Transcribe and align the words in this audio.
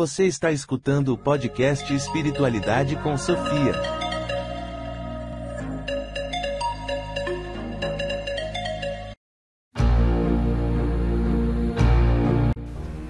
Você 0.00 0.26
está 0.26 0.52
escutando 0.52 1.12
o 1.12 1.18
podcast 1.18 1.92
Espiritualidade 1.92 2.94
com 2.94 3.18
Sofia. 3.18 3.72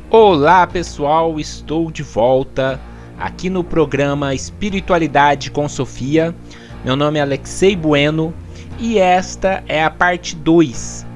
Olá 0.09 0.66
pessoal, 0.66 1.38
estou 1.38 1.90
de 1.90 2.03
volta 2.03 2.81
aqui 3.19 3.51
no 3.51 3.63
programa 3.63 4.35
Espiritualidade 4.35 5.51
com 5.51 5.69
Sofia. 5.69 6.35
Meu 6.83 6.97
nome 6.97 7.19
é 7.19 7.23
Alexei 7.23 7.77
Bueno 7.77 8.33
e 8.79 8.97
esta 8.99 9.63
é 9.69 9.85
a 9.85 9.91
parte 9.91 10.35
2 10.35 11.07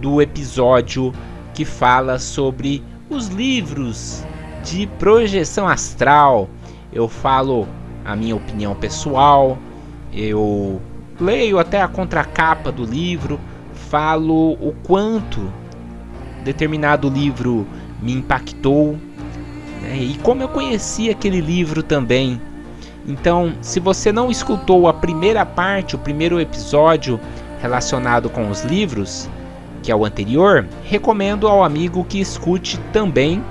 do 0.00 0.22
episódio 0.22 1.12
que 1.52 1.66
fala 1.66 2.18
sobre 2.18 2.82
os 3.10 3.26
livros 3.26 4.24
de 4.64 4.86
projeção 4.98 5.66
astral. 5.68 6.48
Eu 6.92 7.08
falo 7.08 7.66
a 8.04 8.16
minha 8.16 8.34
opinião 8.34 8.74
pessoal, 8.74 9.58
eu 10.12 10.80
leio 11.20 11.58
até 11.58 11.82
a 11.82 11.88
contracapa 11.88 12.72
do 12.72 12.84
livro, 12.84 13.38
falo 13.74 14.52
o 14.52 14.74
quanto 14.84 15.52
determinado 16.42 17.08
livro 17.08 17.66
me 18.00 18.12
impactou 18.12 18.96
né, 19.82 19.96
e 19.96 20.18
como 20.22 20.42
eu 20.42 20.48
conheci 20.48 21.10
aquele 21.10 21.40
livro 21.40 21.82
também. 21.82 22.40
Então, 23.06 23.54
se 23.60 23.80
você 23.80 24.12
não 24.12 24.30
escutou 24.30 24.88
a 24.88 24.92
primeira 24.92 25.44
parte, 25.44 25.96
o 25.96 25.98
primeiro 25.98 26.40
episódio 26.40 27.18
relacionado 27.60 28.28
com 28.28 28.50
os 28.50 28.62
livros, 28.64 29.28
que 29.82 29.90
é 29.90 29.96
o 29.96 30.04
anterior, 30.04 30.66
recomendo 30.84 31.48
ao 31.48 31.64
amigo 31.64 32.04
que 32.04 32.20
escute 32.20 32.78
também 32.92 33.42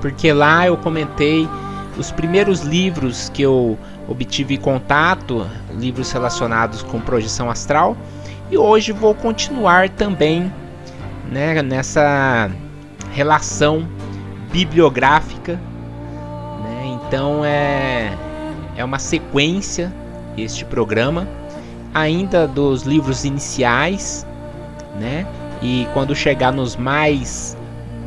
porque 0.00 0.32
lá 0.32 0.66
eu 0.66 0.76
comentei 0.76 1.48
os 1.96 2.10
primeiros 2.10 2.60
livros 2.60 3.28
que 3.28 3.42
eu 3.42 3.78
obtive 4.08 4.56
contato, 4.56 5.46
livros 5.76 6.10
relacionados 6.12 6.82
com 6.82 7.00
projeção 7.00 7.50
astral, 7.50 7.96
e 8.50 8.56
hoje 8.56 8.92
vou 8.92 9.14
continuar 9.14 9.88
também 9.90 10.52
né, 11.30 11.62
nessa 11.62 12.50
relação 13.12 13.86
bibliográfica. 14.50 15.60
Né? 16.62 16.98
Então 17.06 17.44
é, 17.44 18.16
é 18.76 18.84
uma 18.84 18.98
sequência 18.98 19.92
este 20.36 20.64
programa, 20.64 21.28
ainda 21.92 22.46
dos 22.46 22.82
livros 22.82 23.24
iniciais, 23.24 24.26
né? 24.98 25.26
E 25.60 25.86
quando 25.92 26.14
chegar 26.14 26.52
nos 26.52 26.76
mais 26.76 27.56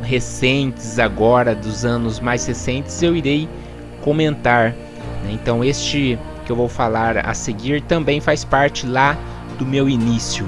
recentes 0.02 0.98
agora, 0.98 1.54
dos 1.54 1.84
anos 1.84 2.20
mais 2.20 2.46
recentes, 2.46 3.02
eu 3.02 3.16
irei 3.16 3.48
comentar. 4.02 4.72
Né? 5.24 5.32
Então 5.32 5.64
este 5.64 6.18
que 6.44 6.52
eu 6.52 6.56
vou 6.56 6.68
falar 6.68 7.18
a 7.18 7.34
seguir 7.34 7.82
também 7.82 8.20
faz 8.20 8.44
parte 8.44 8.86
lá 8.86 9.16
do 9.58 9.64
meu 9.64 9.88
início. 9.88 10.46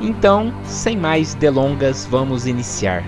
Então, 0.00 0.52
sem 0.64 0.96
mais 0.96 1.34
delongas, 1.34 2.04
vamos 2.04 2.46
iniciar. 2.46 3.02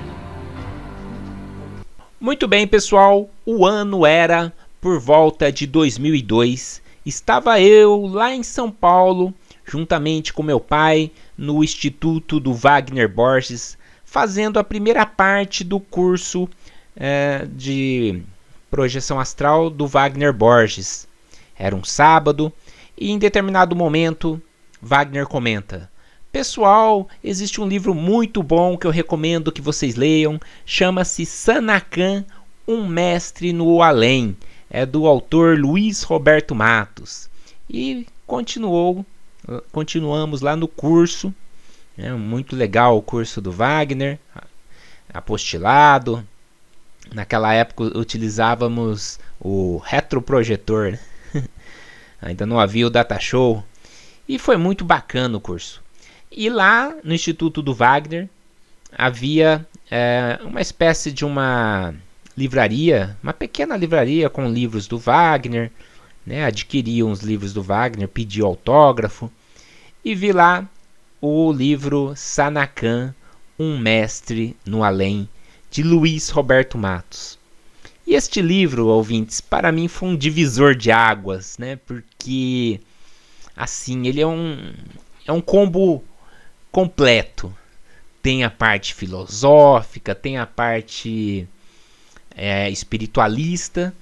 Muito 2.20 2.48
bem, 2.48 2.66
pessoal, 2.66 3.28
o 3.44 3.66
ano 3.66 4.06
era 4.06 4.52
por 4.80 4.98
volta 4.98 5.52
de 5.52 5.66
2002. 5.66 6.82
Estava 7.04 7.60
eu 7.60 8.06
lá 8.06 8.34
em 8.34 8.42
São 8.42 8.70
Paulo, 8.70 9.34
juntamente 9.64 10.32
com 10.32 10.42
meu 10.42 10.58
pai, 10.58 11.10
no 11.36 11.62
Instituto 11.62 12.40
do 12.40 12.52
Wagner 12.52 13.08
Borges, 13.08 13.78
fazendo 14.10 14.58
a 14.58 14.64
primeira 14.64 15.04
parte 15.04 15.62
do 15.62 15.78
curso 15.78 16.48
é, 16.96 17.46
de 17.52 18.22
projeção 18.70 19.20
astral 19.20 19.68
do 19.68 19.86
Wagner 19.86 20.32
Borges. 20.32 21.06
Era 21.58 21.76
um 21.76 21.84
sábado 21.84 22.50
e 22.96 23.10
em 23.10 23.18
determinado 23.18 23.76
momento 23.76 24.40
Wagner 24.80 25.26
comenta: 25.26 25.90
Pessoal, 26.32 27.06
existe 27.22 27.60
um 27.60 27.68
livro 27.68 27.94
muito 27.94 28.42
bom 28.42 28.78
que 28.78 28.86
eu 28.86 28.90
recomendo 28.90 29.52
que 29.52 29.60
vocês 29.60 29.94
leiam. 29.94 30.40
Chama-se 30.64 31.26
Sanacan, 31.26 32.24
um 32.66 32.86
mestre 32.86 33.52
no 33.52 33.82
além. 33.82 34.34
É 34.70 34.86
do 34.86 35.06
autor 35.06 35.58
Luiz 35.58 36.02
Roberto 36.02 36.54
Matos. 36.54 37.28
E 37.68 38.06
continuou, 38.26 39.04
continuamos 39.70 40.40
lá 40.40 40.56
no 40.56 40.66
curso 40.66 41.34
é 41.98 42.12
muito 42.12 42.54
legal 42.54 42.96
o 42.96 43.02
curso 43.02 43.40
do 43.40 43.50
Wagner, 43.50 44.20
apostilado. 45.12 46.24
Naquela 47.12 47.52
época 47.52 47.98
utilizávamos 47.98 49.18
o 49.40 49.78
retroprojetor, 49.78 50.92
né? 50.92 51.00
ainda 52.22 52.46
não 52.46 52.60
havia 52.60 52.86
o 52.86 52.90
data 52.90 53.18
show. 53.18 53.64
E 54.28 54.38
foi 54.38 54.56
muito 54.56 54.84
bacana 54.84 55.36
o 55.36 55.40
curso. 55.40 55.82
E 56.30 56.48
lá 56.48 56.94
no 57.02 57.14
Instituto 57.14 57.62
do 57.62 57.74
Wagner 57.74 58.28
havia 58.96 59.66
é, 59.90 60.38
uma 60.42 60.60
espécie 60.60 61.10
de 61.10 61.24
uma 61.24 61.94
livraria, 62.36 63.16
uma 63.20 63.32
pequena 63.32 63.76
livraria 63.76 64.30
com 64.30 64.48
livros 64.48 64.86
do 64.86 64.98
Wagner. 64.98 65.72
Né? 66.24 66.44
Adquiri 66.44 67.02
uns 67.02 67.20
livros 67.22 67.52
do 67.52 67.62
Wagner, 67.62 68.06
pedi 68.06 68.40
autógrafo 68.40 69.32
e 70.04 70.14
vi 70.14 70.30
lá 70.30 70.68
o 71.20 71.52
livro 71.52 72.12
Sanacan, 72.16 73.14
Um 73.58 73.78
Mestre 73.78 74.56
no 74.64 74.84
Além, 74.84 75.28
de 75.70 75.82
Luiz 75.82 76.28
Roberto 76.28 76.78
Matos. 76.78 77.38
E 78.06 78.14
este 78.14 78.40
livro, 78.40 78.86
ouvintes, 78.86 79.40
para 79.40 79.70
mim 79.70 79.88
foi 79.88 80.08
um 80.08 80.16
divisor 80.16 80.74
de 80.74 80.90
águas, 80.90 81.58
né? 81.58 81.76
Porque 81.76 82.80
assim, 83.56 84.06
ele 84.06 84.20
é 84.20 84.26
um 84.26 84.72
é 85.26 85.32
um 85.32 85.40
combo 85.40 86.02
completo. 86.72 87.54
Tem 88.22 88.44
a 88.44 88.50
parte 88.50 88.94
filosófica, 88.94 90.14
tem 90.14 90.38
a 90.38 90.46
parte 90.46 91.46
é, 92.34 92.70
espiritualista 92.70 93.94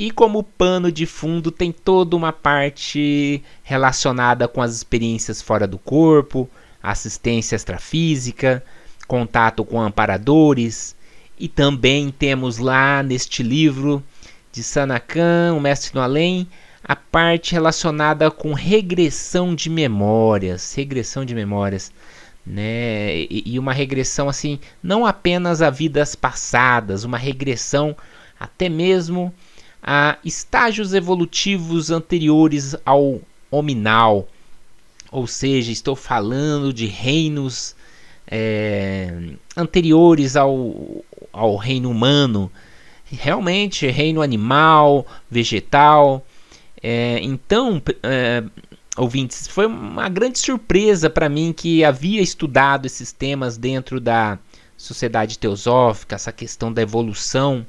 e 0.00 0.10
como 0.10 0.42
pano 0.42 0.90
de 0.90 1.04
fundo 1.04 1.50
tem 1.50 1.70
toda 1.70 2.16
uma 2.16 2.32
parte 2.32 3.42
relacionada 3.62 4.48
com 4.48 4.62
as 4.62 4.74
experiências 4.74 5.42
fora 5.42 5.66
do 5.66 5.76
corpo, 5.78 6.48
assistência 6.82 7.54
extrafísica, 7.54 8.64
contato 9.06 9.62
com 9.62 9.78
amparadores. 9.78 10.96
E 11.38 11.48
também 11.48 12.10
temos 12.10 12.56
lá 12.56 13.02
neste 13.02 13.42
livro 13.42 14.02
de 14.50 14.62
Sanakan, 14.62 15.52
o 15.54 15.60
Mestre 15.60 15.94
no 15.94 16.00
Além, 16.00 16.48
a 16.82 16.96
parte 16.96 17.52
relacionada 17.52 18.30
com 18.30 18.54
regressão 18.54 19.54
de 19.54 19.68
memórias, 19.68 20.72
regressão 20.74 21.26
de 21.26 21.34
memórias, 21.34 21.92
né? 22.46 23.26
E, 23.28 23.58
uma 23.58 23.74
regressão 23.74 24.30
assim, 24.30 24.60
não 24.82 25.04
apenas 25.04 25.60
a 25.60 25.68
vidas 25.68 26.14
passadas, 26.14 27.04
uma 27.04 27.18
regressão 27.18 27.94
até 28.40 28.70
mesmo 28.70 29.30
a 29.82 30.18
estágios 30.24 30.92
evolutivos 30.92 31.90
anteriores 31.90 32.76
ao 32.84 33.20
hominal, 33.50 34.28
ou 35.10 35.26
seja, 35.26 35.72
estou 35.72 35.96
falando 35.96 36.72
de 36.72 36.86
reinos 36.86 37.74
é, 38.26 39.12
anteriores 39.56 40.36
ao, 40.36 41.04
ao 41.32 41.56
reino 41.56 41.90
humano, 41.90 42.50
realmente 43.04 43.86
reino 43.88 44.22
animal, 44.22 45.04
vegetal. 45.28 46.24
É, 46.82 47.18
então, 47.22 47.82
é, 48.02 48.44
ouvintes, 48.96 49.48
foi 49.48 49.66
uma 49.66 50.08
grande 50.08 50.38
surpresa 50.38 51.10
para 51.10 51.28
mim 51.28 51.52
que 51.52 51.82
havia 51.82 52.22
estudado 52.22 52.86
esses 52.86 53.10
temas 53.10 53.56
dentro 53.56 53.98
da 54.00 54.38
sociedade 54.76 55.38
teosófica, 55.38 56.14
essa 56.14 56.32
questão 56.32 56.72
da 56.72 56.80
evolução 56.82 57.66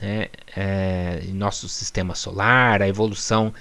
né, 0.00 0.28
é, 0.54 1.22
nosso 1.32 1.68
sistema 1.68 2.14
solar, 2.14 2.82
a 2.82 2.88
evolução 2.88 3.52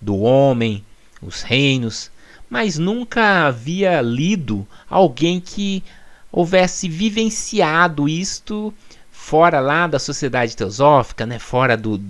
do 0.00 0.18
homem, 0.18 0.84
os 1.20 1.42
reinos, 1.42 2.10
mas 2.50 2.76
nunca 2.76 3.46
havia 3.46 4.00
lido 4.00 4.66
alguém 4.88 5.40
que 5.40 5.82
houvesse 6.30 6.88
vivenciado 6.88 8.08
isto 8.08 8.72
fora 9.10 9.60
lá 9.60 9.86
da 9.86 9.98
sociedade 9.98 10.56
teosófica, 10.56 11.24
né, 11.24 11.38
fora 11.38 11.76
do, 11.76 12.02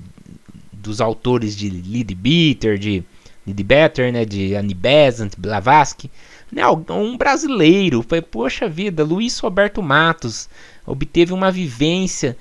dos 0.72 1.00
autores 1.00 1.54
de 1.54 1.68
Leadbeater, 1.68 2.78
de 2.78 3.04
Leadbeater, 3.46 4.12
né, 4.12 4.24
de 4.24 4.56
Anibesant, 4.56 5.32
Blavatsky, 5.36 6.10
né, 6.50 6.62
um 6.90 7.16
brasileiro, 7.16 8.04
foi, 8.08 8.22
poxa 8.22 8.68
vida, 8.68 9.04
Luiz 9.04 9.38
Roberto 9.38 9.82
Matos 9.82 10.48
obteve 10.86 11.32
uma 11.32 11.50
vivência 11.50 12.36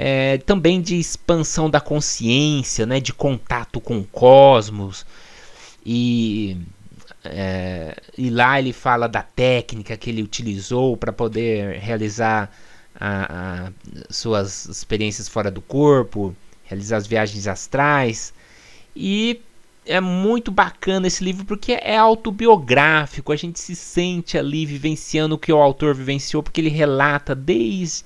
é, 0.00 0.38
também 0.38 0.80
de 0.80 0.96
expansão 0.96 1.68
da 1.68 1.80
consciência, 1.80 2.86
né, 2.86 3.00
de 3.00 3.12
contato 3.12 3.80
com 3.80 3.98
o 3.98 4.04
cosmos. 4.04 5.04
E, 5.84 6.56
é, 7.24 7.96
e 8.16 8.30
lá 8.30 8.60
ele 8.60 8.72
fala 8.72 9.08
da 9.08 9.24
técnica 9.24 9.96
que 9.96 10.08
ele 10.08 10.22
utilizou 10.22 10.96
para 10.96 11.12
poder 11.12 11.80
realizar 11.80 12.48
a, 12.94 13.66
a 13.66 13.72
suas 14.08 14.66
experiências 14.66 15.28
fora 15.28 15.50
do 15.50 15.60
corpo, 15.60 16.32
realizar 16.62 16.98
as 16.98 17.06
viagens 17.08 17.48
astrais. 17.48 18.32
E 18.94 19.40
é 19.84 20.00
muito 20.00 20.52
bacana 20.52 21.08
esse 21.08 21.24
livro 21.24 21.44
porque 21.44 21.72
é 21.72 21.96
autobiográfico, 21.96 23.32
a 23.32 23.36
gente 23.36 23.58
se 23.58 23.74
sente 23.74 24.38
ali 24.38 24.64
vivenciando 24.64 25.34
o 25.34 25.38
que 25.38 25.52
o 25.52 25.56
autor 25.56 25.92
vivenciou, 25.92 26.40
porque 26.40 26.60
ele 26.60 26.68
relata 26.68 27.34
desde 27.34 28.04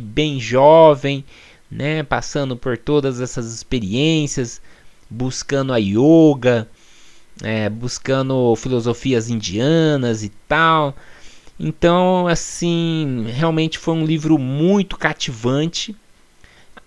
bem 0.00 0.38
jovem, 0.38 1.24
né, 1.70 2.02
passando 2.02 2.56
por 2.56 2.78
todas 2.78 3.20
essas 3.20 3.52
experiências, 3.52 4.60
buscando 5.10 5.72
a 5.72 5.78
yoga, 5.78 6.68
é, 7.42 7.68
buscando 7.68 8.54
filosofias 8.56 9.28
indianas 9.28 10.22
e 10.22 10.28
tal. 10.48 10.94
Então, 11.58 12.26
assim, 12.26 13.26
realmente 13.28 13.78
foi 13.78 13.94
um 13.94 14.04
livro 14.04 14.38
muito 14.38 14.96
cativante, 14.96 15.94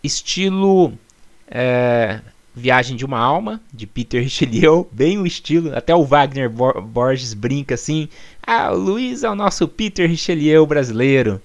estilo 0.04 0.98
é, 1.48 2.22
Viagem 2.58 2.98
de 2.98 3.06
uma 3.06 3.20
Alma, 3.20 3.62
de 3.72 3.86
Peter 3.86 4.20
Richelieu, 4.24 4.90
bem 4.92 5.20
o 5.20 5.28
estilo, 5.28 5.76
até 5.76 5.94
o 5.94 6.04
Wagner 6.04 6.50
Borges 6.50 7.34
brinca 7.34 7.76
assim, 7.76 8.10
ah, 8.42 8.72
o 8.72 8.78
Luiz 8.78 9.24
é 9.24 9.30
o 9.30 9.36
nosso 9.36 9.68
Peter 9.68 10.10
Richelieu 10.10 10.66
brasileiro, 10.66 11.42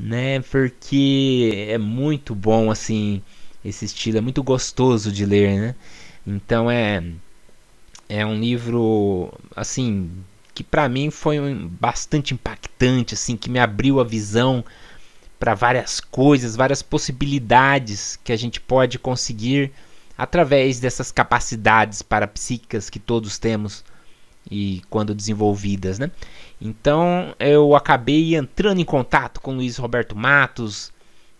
né, 0.00 0.40
porque 0.40 1.66
é 1.68 1.76
muito 1.76 2.34
bom, 2.34 2.70
assim, 2.70 3.22
esse 3.64 3.84
estilo, 3.84 4.18
é 4.18 4.20
muito 4.20 4.42
gostoso 4.42 5.12
de 5.12 5.26
ler, 5.26 5.60
né, 5.60 5.74
então 6.26 6.70
é, 6.70 7.02
é 8.08 8.24
um 8.24 8.34
livro, 8.34 9.32
assim, 9.54 10.10
que 10.54 10.64
para 10.64 10.88
mim 10.88 11.10
foi 11.10 11.38
um, 11.38 11.68
bastante 11.68 12.32
impactante, 12.32 13.14
assim, 13.14 13.36
que 13.36 13.50
me 13.50 13.58
abriu 13.58 14.00
a 14.00 14.04
visão 14.04 14.64
para 15.38 15.54
várias 15.54 16.00
coisas, 16.00 16.56
várias 16.56 16.82
possibilidades 16.82 18.18
que 18.24 18.32
a 18.32 18.36
gente 18.36 18.60
pode 18.60 18.98
conseguir 18.98 19.70
através 20.16 20.80
dessas 20.80 21.10
capacidades 21.10 22.02
parapsíquicas 22.02 22.90
que 22.90 22.98
todos 22.98 23.38
temos 23.38 23.84
e 24.48 24.82
quando 24.88 25.14
desenvolvidas, 25.14 25.98
né? 25.98 26.10
Então 26.60 27.34
eu 27.38 27.74
acabei 27.74 28.36
entrando 28.36 28.80
em 28.80 28.84
contato 28.84 29.40
com 29.40 29.54
Luiz 29.54 29.76
Roberto 29.76 30.14
Matos, 30.14 30.92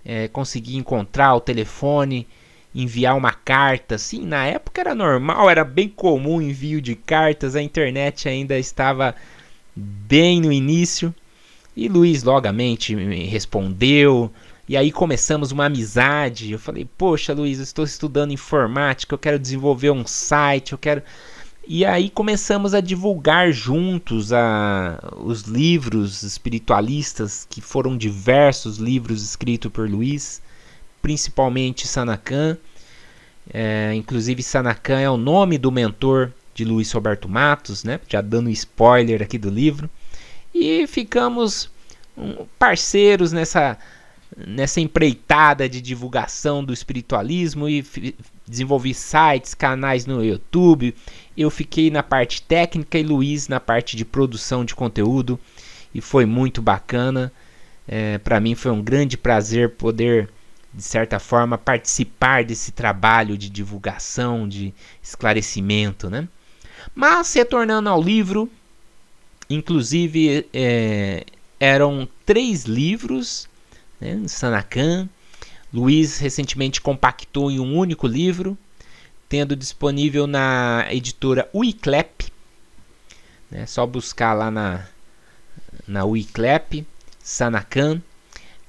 é, 0.05 0.29
consegui 0.29 0.77
encontrar 0.77 1.35
o 1.35 1.41
telefone, 1.41 2.27
enviar 2.75 3.17
uma 3.17 3.33
carta. 3.33 3.99
Sim, 3.99 4.27
na 4.27 4.47
época 4.47 4.81
era 4.81 4.95
normal, 4.95 5.51
era 5.51 5.65
bem 5.65 5.89
comum 5.89 6.37
o 6.37 6.43
envio 6.43 6.81
de 6.81 6.95
cartas, 6.95 7.55
a 7.55 7.63
internet 7.63 8.29
ainda 8.29 8.59
estava 8.59 9.15
bem 9.77 10.41
no 10.41 10.53
início. 10.53 11.15
E 11.77 11.89
Luiz 11.89 12.23
logamente 12.23 12.97
me 12.97 13.27
respondeu, 13.27 14.31
e 14.69 14.77
aí 14.77 14.93
começamos 14.93 15.51
uma 15.51 15.67
amizade. 15.67 16.53
Eu 16.53 16.59
falei, 16.59 16.89
poxa, 16.97 17.33
Luiz, 17.33 17.59
eu 17.59 17.65
estou 17.65 17.85
estudando 17.85 18.33
informática, 18.33 19.13
eu 19.13 19.19
quero 19.19 19.39
desenvolver 19.39 19.91
um 19.91 20.07
site, 20.07 20.73
eu 20.73 20.79
quero. 20.79 21.03
E 21.73 21.85
aí 21.85 22.11
começamos 22.11 22.75
a 22.75 22.81
divulgar 22.81 23.53
juntos 23.53 24.33
a, 24.33 24.99
os 25.19 25.43
livros 25.43 26.25
espiritualistas, 26.25 27.47
que 27.49 27.61
foram 27.61 27.97
diversos 27.97 28.79
livros 28.79 29.23
escritos 29.23 29.71
por 29.71 29.89
Luiz, 29.89 30.43
principalmente 31.01 31.87
Sanacan. 31.87 32.59
É, 33.55 33.93
inclusive 33.95 34.43
Sanacan 34.43 34.99
é 34.99 35.09
o 35.09 35.17
nome 35.17 35.59
do 35.59 35.71
mentor 35.71 36.33
de 36.55 36.65
Luiz 36.65 36.91
Roberto 36.91 37.29
Matos, 37.29 37.85
né? 37.85 38.01
Já 38.09 38.21
dando 38.21 38.51
spoiler 38.51 39.23
aqui 39.23 39.39
do 39.39 39.49
livro. 39.49 39.89
E 40.53 40.89
ficamos 40.89 41.71
parceiros 42.59 43.31
nessa 43.31 43.79
nessa 44.47 44.81
empreitada 44.81 45.69
de 45.69 45.81
divulgação 45.81 46.65
do 46.65 46.73
espiritualismo 46.73 47.69
e 47.69 47.85
desenvolvi 48.47 48.95
sites, 48.95 49.55
canais 49.55 50.07
no 50.07 50.25
YouTube. 50.25 50.95
Eu 51.37 51.51
fiquei 51.51 51.91
na 51.91 52.03
parte 52.03 52.43
técnica 52.43 52.99
e 52.99 53.03
Luiz 53.03 53.49
na 53.49 53.61
parte 53.61 53.97
de 53.97 54.05
produção 54.05 54.65
de 54.65 54.75
conteúdo 54.75 55.39
e 55.95 56.01
foi 56.01 56.27
muito 56.27 56.63
bacana. 56.63 57.33
É, 57.87 58.19
Para 58.19 58.41
mim 58.41 58.55
foi 58.55 58.71
um 58.71 58.83
grande 58.83 59.17
prazer 59.17 59.71
poder, 59.71 60.29
de 60.73 60.83
certa 60.83 61.19
forma, 61.19 61.59
participar 61.59 62.45
desse 62.45 62.73
trabalho 62.73 63.37
de 63.37 63.51
divulgação, 63.51 64.49
de 64.49 64.73
esclarecimento, 65.03 66.09
né? 66.09 66.29
Mas 66.95 67.33
retornando 67.35 67.89
ao 67.89 68.03
livro, 68.03 68.51
inclusive 69.49 70.47
é, 70.53 71.25
eram 71.59 72.09
três 72.25 72.65
livros 72.65 73.50
né. 74.01 75.09
Luiz 75.73 76.19
recentemente 76.19 76.81
compactou 76.81 77.51
em 77.51 77.61
um 77.61 77.77
único 77.77 78.07
livro, 78.07 78.59
tendo 79.29 79.55
disponível 79.55 80.27
na 80.27 80.87
editora 80.91 81.49
Wiclap. 81.55 82.33
É 83.53 83.59
né, 83.59 83.67
só 83.67 83.87
buscar 83.87 84.33
lá 84.33 84.51
na, 84.51 84.87
na 85.87 86.05
Wiclap, 86.05 86.85
Sanacan. 87.23 88.03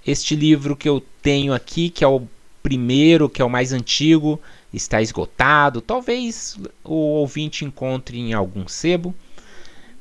Este 0.05 0.35
livro 0.35 0.75
que 0.75 0.89
eu 0.89 1.03
tenho 1.21 1.53
aqui, 1.53 1.89
que 1.89 2.03
é 2.03 2.07
o 2.07 2.27
primeiro, 2.61 3.29
que 3.29 3.41
é 3.41 3.45
o 3.45 3.49
mais 3.49 3.73
antigo, 3.73 4.39
está 4.73 5.01
esgotado. 5.01 5.81
Talvez 5.81 6.57
o 6.83 6.93
ouvinte 6.93 7.65
encontre 7.65 8.19
em 8.19 8.33
algum 8.33 8.67
sebo. 8.67 9.15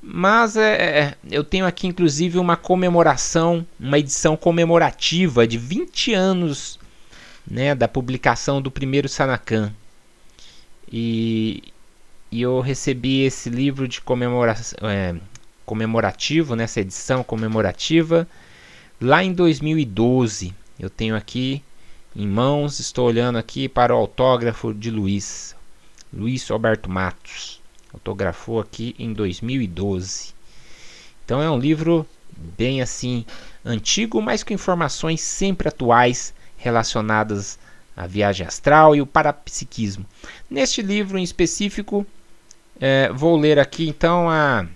Mas 0.02 0.56
é, 0.56 0.74
é, 0.74 1.14
eu 1.30 1.44
tenho 1.44 1.66
aqui 1.66 1.86
inclusive 1.86 2.38
uma 2.38 2.56
comemoração, 2.56 3.66
uma 3.78 3.98
edição 3.98 4.36
comemorativa 4.36 5.46
de 5.46 5.58
20 5.58 6.14
anos 6.14 6.78
né, 7.46 7.74
da 7.74 7.86
publicação 7.86 8.62
do 8.62 8.70
primeiro 8.70 9.08
Sanacan. 9.08 9.72
E, 10.90 11.62
e 12.30 12.40
eu 12.40 12.60
recebi 12.60 13.22
esse 13.22 13.50
livro 13.50 13.86
de 13.86 14.00
comemoração, 14.00 14.78
é, 14.88 15.14
comemorativo, 15.66 16.56
nessa 16.56 16.80
edição 16.80 17.22
comemorativa, 17.22 18.26
lá 19.00 19.22
em 19.22 19.32
2012. 19.32 20.54
Eu 20.78 20.88
tenho 20.88 21.14
aqui 21.14 21.62
em 22.16 22.26
mãos, 22.26 22.80
estou 22.80 23.06
olhando 23.06 23.36
aqui 23.36 23.68
para 23.68 23.94
o 23.94 23.98
autógrafo 23.98 24.72
de 24.74 24.90
Luiz, 24.90 25.54
Luiz 26.12 26.48
Roberto 26.48 26.90
Matos. 26.90 27.59
Autografou 27.92 28.60
aqui 28.60 28.94
em 28.98 29.12
2012. 29.12 30.32
Então 31.24 31.42
é 31.42 31.50
um 31.50 31.58
livro 31.58 32.06
bem 32.56 32.80
assim 32.80 33.24
antigo, 33.64 34.20
mas 34.22 34.42
com 34.42 34.54
informações 34.54 35.20
sempre 35.20 35.68
atuais 35.68 36.34
relacionadas 36.56 37.58
à 37.96 38.06
viagem 38.06 38.46
astral 38.46 38.94
e 38.94 39.00
o 39.00 39.06
parapsiquismo. 39.06 40.06
Neste 40.48 40.82
livro 40.82 41.18
em 41.18 41.22
específico, 41.22 42.06
é, 42.80 43.12
vou 43.12 43.36
ler 43.36 43.58
aqui 43.58 43.88
então 43.88 44.30
a 44.30 44.66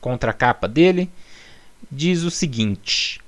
contracapa 0.00 0.68
dele. 0.68 1.10
Diz 1.90 2.22
o 2.22 2.30
seguinte: 2.30 3.20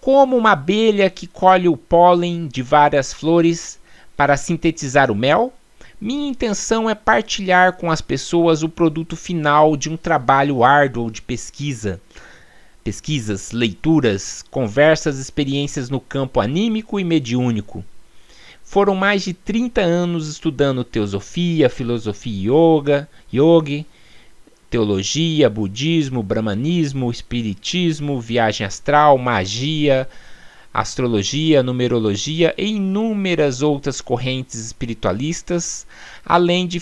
Como 0.00 0.36
uma 0.36 0.52
abelha 0.52 1.08
que 1.10 1.26
colhe 1.26 1.68
o 1.68 1.76
pólen 1.76 2.48
de 2.48 2.62
várias 2.62 3.12
flores 3.12 3.78
para 4.16 4.36
sintetizar 4.36 5.10
o 5.10 5.14
mel, 5.14 5.52
minha 6.02 6.28
intenção 6.28 6.90
é 6.90 6.96
partilhar 6.96 7.74
com 7.74 7.88
as 7.88 8.00
pessoas 8.00 8.64
o 8.64 8.68
produto 8.68 9.14
final 9.14 9.76
de 9.76 9.88
um 9.88 9.96
trabalho 9.96 10.64
árduo 10.64 11.08
de 11.12 11.22
pesquisa. 11.22 12.00
Pesquisas, 12.82 13.52
leituras, 13.52 14.44
conversas, 14.50 15.20
experiências 15.20 15.88
no 15.88 16.00
campo 16.00 16.40
anímico 16.40 16.98
e 16.98 17.04
mediúnico. 17.04 17.84
Foram 18.64 18.96
mais 18.96 19.22
de 19.22 19.32
30 19.32 19.80
anos 19.80 20.28
estudando 20.28 20.82
teosofia, 20.82 21.70
filosofia 21.70 22.50
yoga, 22.50 23.08
yoga, 23.32 23.86
teologia, 24.68 25.48
budismo, 25.48 26.20
brahmanismo, 26.20 27.12
espiritismo, 27.12 28.20
viagem 28.20 28.66
astral, 28.66 29.16
magia, 29.18 30.08
astrologia, 30.72 31.62
numerologia 31.62 32.54
e 32.56 32.66
inúmeras 32.66 33.60
outras 33.60 34.00
correntes 34.00 34.58
espiritualistas, 34.58 35.86
além 36.24 36.66
de, 36.66 36.80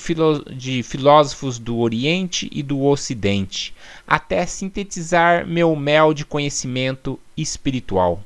de, 0.55 0.83
filósofos 0.83 1.59
do 1.59 1.79
Oriente 1.79 2.49
e 2.53 2.63
do 2.63 2.85
Ocidente, 2.85 3.75
até 4.07 4.47
sintetizar 4.47 5.47
meu 5.47 5.75
mel 5.75 6.15
de 6.15 6.25
conhecimento 6.25 7.19
espiritual. 7.37 8.23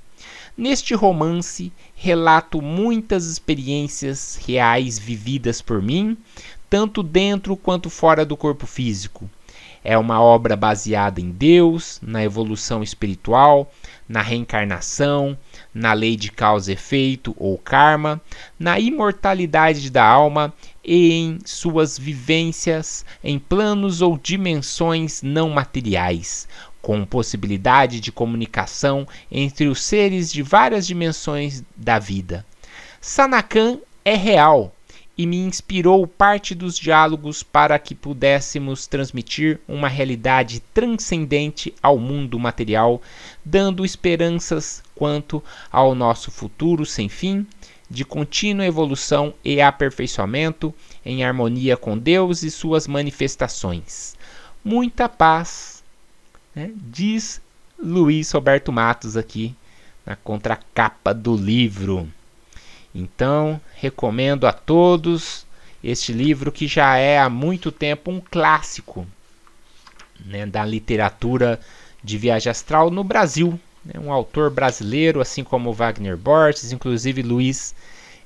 Neste 0.56 0.94
romance, 0.94 1.72
relato 1.94 2.60
muitas 2.60 3.24
experiências 3.24 4.38
reais 4.46 4.98
vividas 4.98 5.62
por 5.62 5.82
mim, 5.82 6.16
tanto 6.68 7.02
dentro 7.02 7.56
quanto 7.56 7.88
fora 7.88 8.24
do 8.24 8.36
corpo 8.36 8.66
físico. 8.66 9.28
É 9.82 9.98
uma 9.98 10.20
obra 10.20 10.56
baseada 10.56 11.20
em 11.20 11.30
Deus, 11.30 12.00
na 12.02 12.24
evolução 12.24 12.82
espiritual, 12.82 13.70
na 14.08 14.22
reencarnação, 14.22 15.36
na 15.74 15.92
lei 15.92 16.16
de 16.16 16.30
causa 16.30 16.70
e 16.70 16.74
efeito 16.74 17.34
ou 17.36 17.58
karma, 17.58 18.20
na 18.58 18.78
imortalidade 18.78 19.90
da 19.90 20.04
alma 20.04 20.54
e 20.84 21.12
em 21.12 21.38
suas 21.44 21.98
vivências 21.98 23.04
em 23.22 23.38
planos 23.38 24.00
ou 24.00 24.16
dimensões 24.16 25.20
não 25.20 25.50
materiais, 25.50 26.46
com 26.80 27.04
possibilidade 27.04 27.98
de 27.98 28.12
comunicação 28.12 29.08
entre 29.32 29.66
os 29.66 29.82
seres 29.82 30.32
de 30.32 30.42
várias 30.42 30.86
dimensões 30.86 31.64
da 31.74 31.98
vida. 31.98 32.46
Sanakan 33.00 33.78
é 34.04 34.14
real 34.14 34.72
e 35.16 35.26
me 35.26 35.36
inspirou 35.36 36.06
parte 36.06 36.54
dos 36.54 36.76
diálogos 36.76 37.42
para 37.42 37.78
que 37.78 37.94
pudéssemos 37.94 38.86
transmitir 38.86 39.60
uma 39.68 39.88
realidade 39.88 40.60
transcendente 40.72 41.72
ao 41.82 41.98
mundo 41.98 42.38
material, 42.38 43.00
dando 43.44 43.84
esperanças 43.84 44.82
quanto 44.94 45.42
ao 45.70 45.94
nosso 45.94 46.30
futuro 46.30 46.84
sem 46.84 47.08
fim, 47.08 47.46
de 47.88 48.04
contínua 48.04 48.66
evolução 48.66 49.34
e 49.44 49.60
aperfeiçoamento 49.60 50.74
em 51.04 51.22
harmonia 51.22 51.76
com 51.76 51.96
Deus 51.96 52.42
e 52.42 52.50
suas 52.50 52.88
manifestações. 52.88 54.16
Muita 54.64 55.08
paz, 55.08 55.84
né? 56.54 56.72
diz 56.74 57.40
Luiz 57.78 58.32
Roberto 58.32 58.72
Matos 58.72 59.16
aqui 59.16 59.54
na 60.04 60.16
contracapa 60.16 61.14
do 61.14 61.36
livro. 61.36 62.08
Então, 62.94 63.60
recomendo 63.74 64.46
a 64.46 64.52
todos 64.52 65.44
este 65.82 66.12
livro 66.12 66.52
que 66.52 66.68
já 66.68 66.96
é 66.96 67.18
há 67.18 67.28
muito 67.28 67.72
tempo 67.72 68.10
um 68.10 68.20
clássico 68.20 69.06
né, 70.24 70.46
da 70.46 70.64
literatura 70.64 71.60
de 72.02 72.16
viagem 72.16 72.50
astral 72.50 72.90
no 72.90 73.02
Brasil. 73.02 73.58
Né, 73.84 74.00
um 74.00 74.12
autor 74.12 74.50
brasileiro, 74.50 75.20
assim 75.20 75.42
como 75.42 75.72
Wagner 75.72 76.16
Borges, 76.16 76.72
inclusive 76.72 77.22
Luiz 77.22 77.74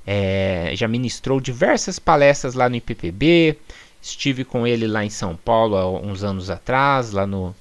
é, 0.05 0.71
já 0.75 0.87
ministrou 0.87 1.39
diversas 1.39 1.97
palestras 1.97 2.53
lá 2.53 2.69
no 2.69 2.75
IPPB. 2.75 3.57
Estive 4.01 4.45
com 4.45 4.65
ele 4.65 4.87
lá 4.87 5.03
em 5.03 5.09
São 5.09 5.35
Paulo 5.35 5.75
há 5.75 5.89
uns 5.89 6.23
anos 6.23 6.49
atrás, 6.49 7.11
lá 7.11 7.27
no, 7.27 7.55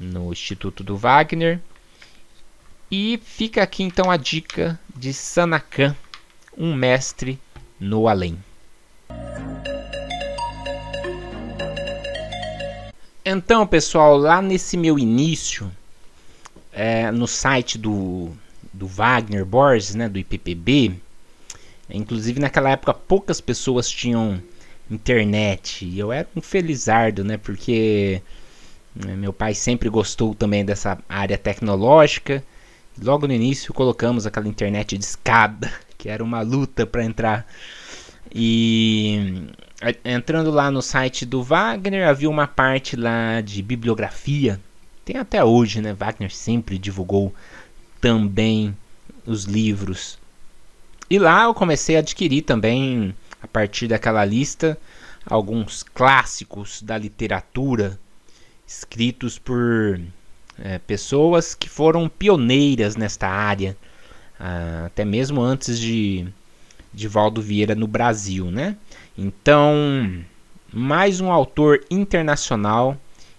no 0.00 0.32
Instituto 0.32 0.82
do 0.82 0.96
Wagner. 0.96 1.60
E 2.90 3.20
fica 3.24 3.62
aqui 3.62 3.82
então 3.84 4.10
a 4.10 4.16
dica 4.16 4.78
de 4.94 5.14
Sanakan 5.14 5.94
um 6.56 6.74
mestre 6.74 7.38
no 7.78 8.08
além. 8.08 8.38
Então, 13.24 13.66
pessoal, 13.66 14.16
lá 14.16 14.42
nesse 14.42 14.76
meu 14.76 14.98
início, 14.98 15.70
é, 16.72 17.10
no 17.10 17.28
site 17.28 17.78
do, 17.78 18.30
do 18.72 18.86
Wagner 18.86 19.44
Borges, 19.44 19.94
né, 19.94 20.08
do 20.08 20.18
IPPB, 20.18 20.94
inclusive 21.88 22.40
naquela 22.40 22.70
época 22.70 22.94
poucas 22.94 23.40
pessoas 23.40 23.88
tinham 23.88 24.42
internet 24.90 25.84
e 25.84 25.98
eu 25.98 26.12
era 26.12 26.28
um 26.34 26.40
felizardo, 26.40 27.22
né, 27.22 27.36
porque 27.36 28.20
né, 28.94 29.14
meu 29.14 29.32
pai 29.32 29.54
sempre 29.54 29.88
gostou 29.88 30.34
também 30.34 30.64
dessa 30.64 30.98
área 31.08 31.38
tecnológica. 31.38 32.42
Logo 33.00 33.26
no 33.26 33.32
início 33.32 33.72
colocamos 33.72 34.26
aquela 34.26 34.48
internet 34.48 34.98
de 34.98 35.04
escada 35.04 35.72
que 36.02 36.08
era 36.08 36.24
uma 36.24 36.42
luta 36.42 36.84
para 36.84 37.04
entrar. 37.04 37.46
E 38.34 39.46
entrando 40.04 40.50
lá 40.50 40.68
no 40.68 40.82
site 40.82 41.24
do 41.24 41.44
Wagner, 41.44 42.08
havia 42.08 42.28
uma 42.28 42.48
parte 42.48 42.96
lá 42.96 43.40
de 43.40 43.62
bibliografia. 43.62 44.60
Tem 45.04 45.16
até 45.16 45.44
hoje, 45.44 45.80
né? 45.80 45.92
Wagner 45.92 46.34
sempre 46.34 46.76
divulgou 46.76 47.32
também 48.00 48.76
os 49.24 49.44
livros. 49.44 50.18
E 51.08 51.20
lá 51.20 51.44
eu 51.44 51.54
comecei 51.54 51.94
a 51.94 52.00
adquirir 52.00 52.42
também, 52.42 53.14
a 53.40 53.46
partir 53.46 53.86
daquela 53.86 54.24
lista, 54.24 54.76
alguns 55.24 55.84
clássicos 55.84 56.82
da 56.82 56.98
literatura 56.98 57.96
escritos 58.66 59.38
por 59.38 60.00
é, 60.58 60.80
pessoas 60.80 61.54
que 61.54 61.68
foram 61.68 62.08
pioneiras 62.08 62.96
nesta 62.96 63.28
área 63.28 63.76
ah, 64.44 64.86
até 64.86 65.04
mesmo 65.04 65.40
antes 65.40 65.78
de, 65.78 66.26
de 66.92 67.06
Valdo 67.06 67.40
Vieira 67.40 67.76
no 67.76 67.86
Brasil, 67.86 68.50
né? 68.50 68.76
Então, 69.16 70.20
mais 70.72 71.20
um 71.20 71.30
autor 71.30 71.84
internacional. 71.88 72.96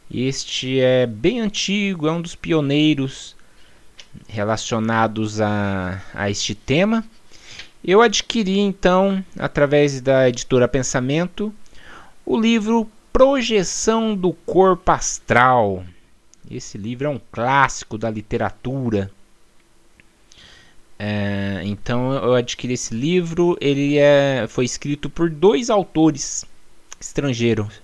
Este 0.10 0.80
é 0.80 1.06
bem 1.06 1.42
antigo, 1.42 2.08
é 2.08 2.12
um 2.14 2.22
dos 2.22 2.36
pioneiros 2.36 3.36
relacionados 4.30 5.42
a, 5.42 6.02
a 6.14 6.30
este 6.30 6.56
tema. 6.56 7.04
Eu 7.84 8.02
adquiri 8.02 8.60
então, 8.60 9.22
através 9.38 10.00
da 10.00 10.30
editora 10.30 10.70
Pensamento, 10.70 11.54
o 12.26 12.40
livro 12.40 12.90
Projeção 13.12 14.16
do 14.16 14.32
Corpo 14.32 14.90
Astral. 14.90 15.84
Esse 16.50 16.78
livro 16.78 17.08
é 17.08 17.10
um 17.10 17.20
clássico 17.30 17.98
da 17.98 18.10
literatura 18.10 19.12
é, 21.00 21.62
então 21.64 22.14
eu 22.14 22.34
adquiri 22.34 22.74
esse 22.74 22.94
livro. 22.94 23.58
Ele 23.60 23.98
é, 23.98 24.46
foi 24.48 24.66
escrito 24.66 25.10
por 25.10 25.30
dois 25.30 25.70
autores 25.70 26.46
estrangeiros, 27.00 27.82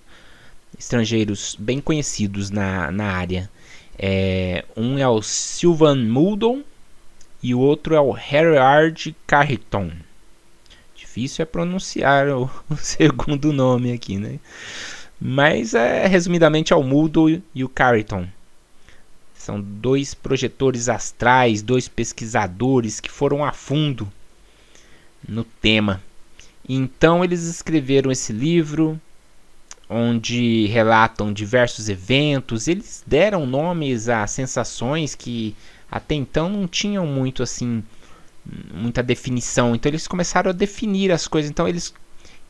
estrangeiros 0.78 1.56
bem 1.60 1.82
conhecidos 1.82 2.50
na, 2.50 2.92
na 2.92 3.06
área. 3.06 3.50
É, 3.98 4.64
um 4.78 4.98
é 4.98 5.08
o 5.08 5.22
Sylvan 5.22 6.06
Muldon 6.06 6.64
e 7.44 7.54
o 7.54 7.60
outro 7.60 7.96
é 7.96 8.00
o 8.00 8.16
Herard 8.16 9.16
Carrington. 9.28 9.92
Difícil 10.96 11.44
é 11.44 11.46
pronunciar 11.46 12.30
o, 12.30 12.50
o, 12.70 12.76
segundo 12.78 13.52
nome 13.52 13.92
aqui, 13.92 14.18
né? 14.18 14.40
Mas 15.20 15.74
é, 15.74 16.08
resumidamente 16.08 16.72
é 16.72 16.76
o 16.76 16.84
Muldon 16.84 17.42
e 17.54 17.64
o 17.64 17.68
Carrington. 17.68 18.26
São 19.40 19.60
dois 19.62 20.14
projetores 20.14 20.90
astrais, 20.90 21.62
dois 21.62 21.88
pesquisadores 21.88 23.00
que 23.00 23.10
foram 23.10 23.44
a 23.46 23.54
fundo 23.54 24.06
no 25.26 25.46
tema. 25.46 26.04
Então 26.68 27.24
eles 27.24 27.44
escreveram 27.44 28.12
esse 28.12 28.34
livro 28.34 29.00
onde 29.90 30.68
relatam 30.68 31.32
diversos 31.32 31.88
eventos, 31.88 32.68
eles 32.68 33.02
deram 33.08 33.46
nomes 33.46 34.10
a 34.10 34.28
sensações 34.28 35.16
que 35.16 35.56
até 35.90 36.16
então 36.16 36.50
não 36.50 36.68
tinham 36.68 37.08
muito 37.08 37.42
assim 37.42 37.82
muita 38.74 39.02
definição. 39.02 39.74
Então 39.74 39.90
eles 39.90 40.06
começaram 40.06 40.50
a 40.50 40.54
definir 40.54 41.14
as 41.14 41.30
coisas. 41.30 41.50
Então 41.50 41.66
eles 41.66 41.94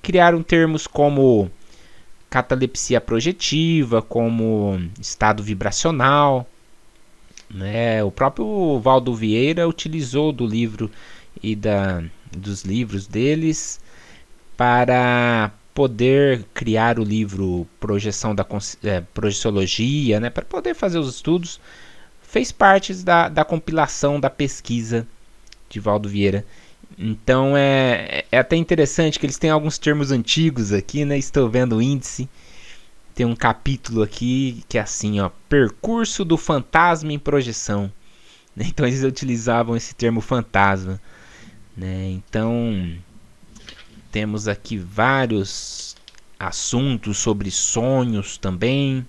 criaram 0.01 0.41
termos 0.41 0.87
como 0.87 1.51
catalepsia 2.31 2.99
projetiva, 2.99 4.01
como 4.01 4.81
estado 4.99 5.43
vibracional. 5.43 6.47
Né? 7.49 8.03
O 8.03 8.11
próprio 8.11 8.79
Valdo 8.79 9.13
Vieira 9.15 9.67
utilizou 9.67 10.31
do 10.31 10.45
livro 10.45 10.89
e 11.41 11.55
da, 11.55 12.03
dos 12.31 12.63
livros 12.63 13.07
deles 13.07 13.79
para 14.55 15.51
poder 15.73 16.45
criar 16.53 16.99
o 16.99 17.03
livro 17.03 17.65
Projeção 17.79 18.35
da 18.35 18.45
é, 18.83 19.01
Projeciologia, 19.13 20.19
né? 20.19 20.29
para 20.29 20.45
poder 20.45 20.75
fazer 20.75 20.99
os 20.99 21.15
estudos, 21.15 21.59
fez 22.21 22.51
parte 22.51 22.93
da, 22.95 23.29
da 23.29 23.43
compilação 23.43 24.19
da 24.19 24.29
pesquisa 24.29 25.07
de 25.69 25.79
Valdo 25.79 26.09
Vieira. 26.09 26.45
Então 26.97 27.55
é, 27.55 28.25
é 28.31 28.39
até 28.39 28.55
interessante 28.55 29.17
que 29.17 29.25
eles 29.25 29.37
têm 29.37 29.49
alguns 29.49 29.77
termos 29.77 30.11
antigos 30.11 30.73
aqui, 30.73 31.05
né? 31.05 31.17
Estou 31.17 31.49
vendo 31.49 31.77
o 31.77 31.81
índice 31.81 32.27
tem 33.19 33.25
um 33.25 33.35
capítulo 33.35 34.01
aqui 34.01 34.63
que 34.69 34.77
é 34.77 34.81
assim, 34.81 35.19
ó, 35.19 35.29
percurso 35.49 36.23
do 36.23 36.37
fantasma 36.37 37.11
em 37.11 37.19
projeção. 37.19 37.91
Então 38.55 38.85
eles 38.85 39.03
utilizavam 39.03 39.75
esse 39.75 39.93
termo 39.93 40.21
fantasma, 40.21 40.99
né? 41.77 42.09
Então 42.11 42.97
temos 44.11 44.47
aqui 44.47 44.77
vários 44.77 45.95
assuntos 46.37 47.17
sobre 47.17 47.51
sonhos 47.51 48.37
também, 48.37 49.05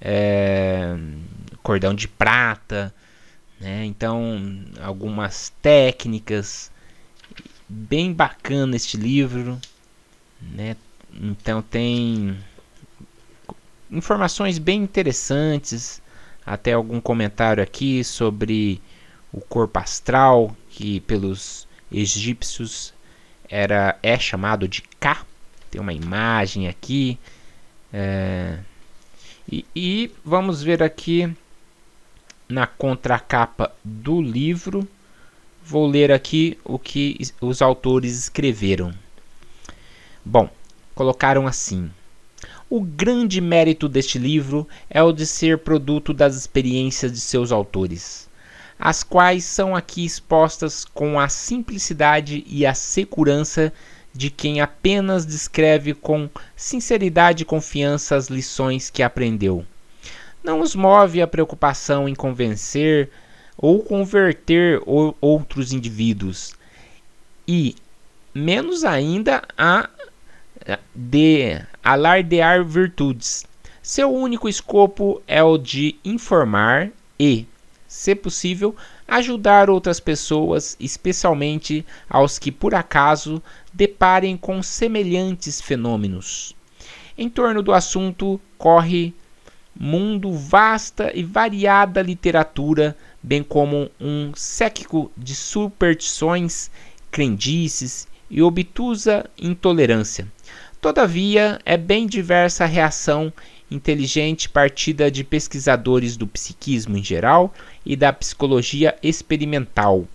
é, 0.00 0.96
cordão 1.62 1.94
de 1.94 2.08
prata, 2.08 2.94
né? 3.60 3.84
Então 3.84 4.62
algumas 4.80 5.52
técnicas, 5.60 6.70
bem 7.68 8.12
bacana 8.12 8.76
este 8.76 8.96
livro, 8.96 9.58
né? 10.40 10.76
Então 11.12 11.60
tem 11.60 12.38
informações 13.90 14.58
bem 14.58 14.82
interessantes, 14.82 16.02
até 16.44 16.72
algum 16.72 17.00
comentário 17.00 17.62
aqui 17.62 18.04
sobre 18.04 18.80
o 19.32 19.40
corpo 19.40 19.78
astral, 19.78 20.56
que 20.70 21.00
pelos 21.00 21.66
egípcios 21.90 22.94
era 23.48 23.98
é 24.02 24.18
chamado 24.18 24.68
de 24.68 24.82
Ka. 25.00 25.24
Tem 25.70 25.80
uma 25.80 25.92
imagem 25.92 26.68
aqui. 26.68 27.18
É, 27.92 28.58
e, 29.50 29.64
e 29.74 30.10
vamos 30.24 30.62
ver 30.62 30.82
aqui 30.82 31.32
na 32.48 32.66
contracapa 32.66 33.72
do 33.84 34.20
livro. 34.20 34.86
Vou 35.64 35.86
ler 35.86 36.12
aqui 36.12 36.58
o 36.64 36.78
que 36.78 37.18
os 37.40 37.60
autores 37.60 38.16
escreveram. 38.18 38.92
Bom, 40.24 40.48
colocaram 40.94 41.46
assim: 41.46 41.90
O 42.68 42.80
grande 42.80 43.40
mérito 43.40 43.88
deste 43.88 44.18
livro 44.18 44.66
é 44.90 45.00
o 45.00 45.12
de 45.12 45.24
ser 45.24 45.58
produto 45.58 46.12
das 46.12 46.34
experiências 46.34 47.12
de 47.12 47.20
seus 47.20 47.52
autores, 47.52 48.28
as 48.76 49.04
quais 49.04 49.44
são 49.44 49.76
aqui 49.76 50.04
expostas 50.04 50.84
com 50.84 51.20
a 51.20 51.28
simplicidade 51.28 52.44
e 52.44 52.66
a 52.66 52.74
segurança 52.74 53.72
de 54.12 54.30
quem 54.30 54.60
apenas 54.60 55.24
descreve 55.24 55.94
com 55.94 56.28
sinceridade 56.56 57.44
e 57.44 57.46
confiança 57.46 58.16
as 58.16 58.26
lições 58.26 58.90
que 58.90 59.02
aprendeu. 59.02 59.64
Não 60.42 60.60
os 60.60 60.74
move 60.74 61.22
a 61.22 61.26
preocupação 61.26 62.08
em 62.08 62.16
convencer 62.16 63.10
ou 63.56 63.80
converter 63.80 64.82
outros 65.20 65.72
indivíduos, 65.72 66.52
e 67.46 67.76
menos 68.34 68.82
ainda 68.82 69.42
a 69.56 69.88
de 70.92 71.60
alardear 71.86 72.64
virtudes. 72.64 73.46
Seu 73.80 74.12
único 74.12 74.48
escopo 74.48 75.22
é 75.24 75.40
o 75.40 75.56
de 75.56 75.94
informar 76.04 76.90
e, 77.16 77.46
se 77.86 78.12
possível, 78.12 78.74
ajudar 79.06 79.70
outras 79.70 80.00
pessoas, 80.00 80.76
especialmente 80.80 81.86
aos 82.10 82.40
que 82.40 82.50
por 82.50 82.74
acaso 82.74 83.40
deparem 83.72 84.36
com 84.36 84.64
semelhantes 84.64 85.60
fenômenos. 85.60 86.56
Em 87.16 87.28
torno 87.28 87.62
do 87.62 87.72
assunto 87.72 88.40
corre 88.58 89.14
mundo 89.72 90.32
vasta 90.32 91.12
e 91.14 91.22
variada 91.22 92.02
literatura, 92.02 92.96
bem 93.22 93.44
como 93.44 93.88
um 94.00 94.32
séquico 94.34 95.12
de 95.16 95.36
superstições, 95.36 96.68
crendices 97.12 98.08
e 98.28 98.42
obtusa 98.42 99.30
intolerância. 99.38 100.26
Todavia, 100.86 101.60
é 101.64 101.76
bem 101.76 102.06
diversa 102.06 102.62
a 102.62 102.66
reação 102.68 103.32
inteligente 103.68 104.48
partida 104.48 105.10
de 105.10 105.24
pesquisadores 105.24 106.16
do 106.16 106.28
psiquismo 106.28 106.96
em 106.96 107.02
geral 107.02 107.52
e 107.84 107.96
da 107.96 108.12
psicologia 108.12 108.96
experimental. 109.02 110.06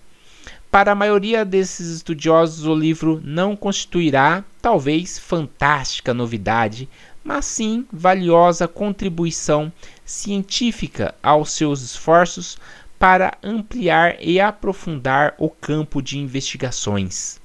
Para 0.70 0.92
a 0.92 0.94
maioria 0.94 1.44
desses 1.44 1.88
estudiosos, 1.96 2.64
o 2.64 2.74
livro 2.74 3.20
não 3.22 3.54
constituirá, 3.54 4.42
talvez, 4.62 5.18
fantástica 5.18 6.14
novidade, 6.14 6.88
mas 7.22 7.44
sim 7.44 7.86
valiosa 7.92 8.66
contribuição 8.66 9.70
científica 10.06 11.14
aos 11.22 11.52
seus 11.52 11.82
esforços 11.82 12.56
para 12.98 13.36
ampliar 13.42 14.16
e 14.22 14.40
aprofundar 14.40 15.34
o 15.36 15.50
campo 15.50 16.00
de 16.00 16.18
investigações. 16.18 17.41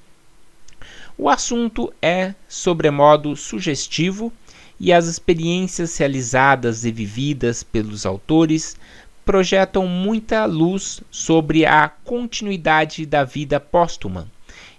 O 1.19 1.29
assunto 1.29 1.91
é 1.99 2.35
sobremodo 2.47 3.35
sugestivo 3.35 4.31
e 4.79 4.93
as 4.93 5.07
experiências 5.07 5.97
realizadas 5.97 6.85
e 6.85 6.91
vividas 6.91 7.63
pelos 7.63 8.05
autores 8.05 8.77
projetam 9.25 9.87
muita 9.87 10.45
luz 10.45 11.01
sobre 11.09 11.65
a 11.65 11.89
continuidade 11.89 13.03
da 13.03 13.23
vida 13.23 13.59
póstuma, 13.59 14.31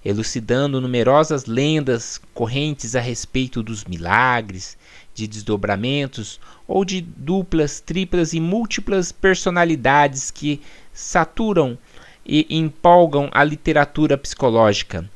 elucidando 0.05 0.81
numerosas 0.81 1.47
lendas 1.47 2.21
correntes 2.33 2.95
a 2.95 3.01
respeito 3.01 3.61
dos 3.61 3.85
milagres, 3.85 4.79
de 5.13 5.27
desdobramentos 5.27 6.39
ou 6.69 6.85
de 6.85 7.01
duplas, 7.01 7.81
triplas 7.81 8.33
e 8.33 8.39
múltiplas 8.39 9.11
personalidades 9.11 10.31
que 10.31 10.63
saturam 10.93 11.77
e 12.25 12.47
empolgam 12.49 13.29
a 13.33 13.43
literatura 13.43 14.17
psicológica 14.17 15.11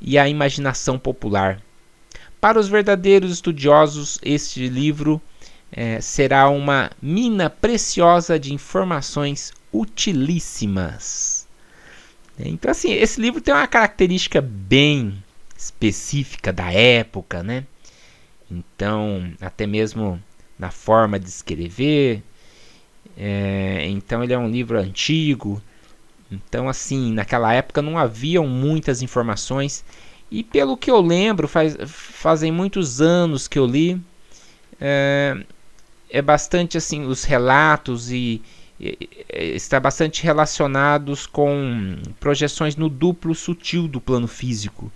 e 0.00 0.18
a 0.18 0.28
imaginação 0.28 0.98
popular. 0.98 1.60
Para 2.40 2.58
os 2.58 2.68
verdadeiros 2.68 3.32
estudiosos, 3.32 4.18
este 4.22 4.68
livro 4.68 5.20
é, 5.72 6.00
será 6.00 6.48
uma 6.48 6.90
mina 7.02 7.50
preciosa 7.50 8.38
de 8.38 8.54
informações 8.54 9.52
utilíssimas. 9.72 11.46
Então, 12.38 12.70
assim, 12.70 12.92
esse 12.92 13.20
livro 13.20 13.40
tem 13.40 13.52
uma 13.52 13.66
característica 13.66 14.40
bem 14.40 15.22
específica 15.56 16.52
da 16.52 16.72
época, 16.72 17.42
né? 17.42 17.66
Então, 18.48 19.32
até 19.40 19.66
mesmo 19.66 20.22
na 20.58 20.70
forma 20.70 21.18
de 21.18 21.28
escrever. 21.28 22.22
É, 23.16 23.84
então, 23.88 24.22
ele 24.22 24.32
é 24.32 24.38
um 24.38 24.48
livro 24.48 24.78
antigo, 24.78 25.60
então, 26.30 26.68
assim, 26.68 27.12
naquela 27.12 27.52
época 27.52 27.80
não 27.80 27.96
haviam 27.96 28.46
muitas 28.46 29.02
informações. 29.02 29.84
E 30.30 30.44
pelo 30.44 30.76
que 30.76 30.90
eu 30.90 31.00
lembro, 31.00 31.48
faz, 31.48 31.76
fazem 31.86 32.52
muitos 32.52 33.00
anos 33.00 33.48
que 33.48 33.58
eu 33.58 33.66
li, 33.66 34.00
é, 34.80 35.42
é 36.10 36.20
bastante 36.20 36.76
assim, 36.76 37.06
os 37.06 37.24
relatos 37.24 38.10
e, 38.10 38.42
e, 38.78 38.98
está 39.30 39.80
bastante 39.80 40.22
relacionados 40.22 41.26
com 41.26 41.96
projeções 42.20 42.76
no 42.76 42.90
duplo 42.90 43.34
sutil 43.34 43.88
do 43.88 44.00
plano 44.00 44.28
físico, 44.28 44.92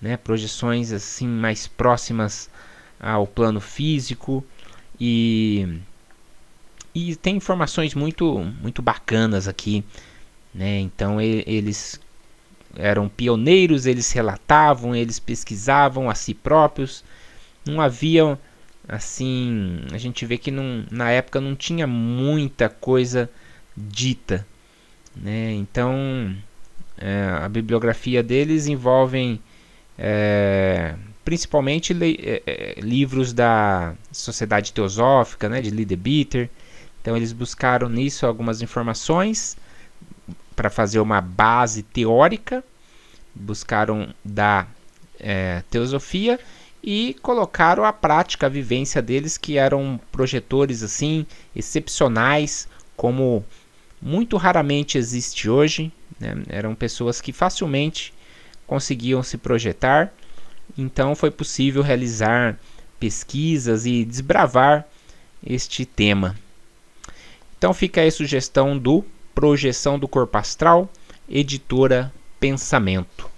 né? 0.00 0.16
Projeções 0.16 0.92
assim 0.92 1.26
mais 1.26 1.66
próximas 1.66 2.48
ao 3.00 3.26
plano 3.26 3.60
físico 3.60 4.44
e 5.00 5.80
e 6.94 7.14
tem 7.16 7.36
informações 7.36 7.94
muito 7.94 8.38
muito 8.60 8.82
bacanas 8.82 9.46
aqui 9.46 9.84
né? 10.54 10.80
Então 10.80 11.20
eles 11.20 12.00
eram 12.76 13.08
pioneiros, 13.08 13.86
eles 13.86 14.10
relatavam, 14.12 14.94
eles 14.94 15.18
pesquisavam 15.18 16.08
a 16.08 16.14
si 16.14 16.34
próprios. 16.34 17.04
Não 17.66 17.80
havia 17.80 18.38
assim, 18.88 19.80
a 19.92 19.98
gente 19.98 20.24
vê 20.24 20.38
que 20.38 20.50
não, 20.50 20.84
na 20.90 21.10
época 21.10 21.40
não 21.40 21.54
tinha 21.54 21.86
muita 21.86 22.68
coisa 22.68 23.30
dita, 23.76 24.46
né? 25.14 25.52
Então 25.52 26.34
é, 26.96 27.28
a 27.42 27.48
bibliografia 27.48 28.22
deles 28.22 28.66
envolvem 28.66 29.40
é, 29.98 30.94
principalmente 31.24 31.94
é, 32.02 32.42
é 32.46 32.80
livros 32.80 33.32
da 33.32 33.94
Sociedade 34.10 34.72
Teosófica, 34.72 35.48
né, 35.48 35.60
de 35.60 35.70
Leadbeater. 35.70 36.48
Então 37.00 37.16
eles 37.16 37.32
buscaram 37.32 37.88
nisso 37.88 38.26
algumas 38.26 38.62
informações 38.62 39.56
para 40.58 40.68
fazer 40.68 40.98
uma 40.98 41.20
base 41.20 41.84
teórica, 41.84 42.64
buscaram 43.32 44.12
da 44.24 44.66
é, 45.20 45.62
teosofia 45.70 46.40
e 46.82 47.14
colocaram 47.22 47.84
à 47.84 47.92
prática 47.92 48.46
a 48.46 48.48
vivência 48.48 49.00
deles, 49.00 49.38
que 49.38 49.56
eram 49.56 50.00
projetores 50.10 50.82
assim 50.82 51.24
excepcionais, 51.54 52.66
como 52.96 53.44
muito 54.02 54.36
raramente 54.36 54.98
existe 54.98 55.48
hoje. 55.48 55.92
Né? 56.18 56.42
Eram 56.48 56.74
pessoas 56.74 57.20
que 57.20 57.32
facilmente 57.32 58.12
conseguiam 58.66 59.22
se 59.22 59.38
projetar, 59.38 60.12
então 60.76 61.14
foi 61.14 61.30
possível 61.30 61.84
realizar 61.84 62.58
pesquisas 62.98 63.86
e 63.86 64.04
desbravar 64.04 64.84
este 65.46 65.84
tema. 65.84 66.34
Então 67.56 67.72
fica 67.72 68.00
aí 68.00 68.08
a 68.08 68.12
sugestão 68.12 68.76
do 68.76 69.04
Projeção 69.38 70.00
do 70.00 70.08
Corpo 70.08 70.36
Astral, 70.36 70.90
editora 71.28 72.12
Pensamento. 72.40 73.30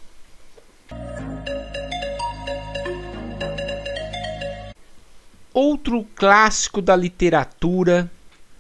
Outro 5.52 6.06
clássico 6.14 6.80
da 6.80 6.96
literatura 6.96 8.10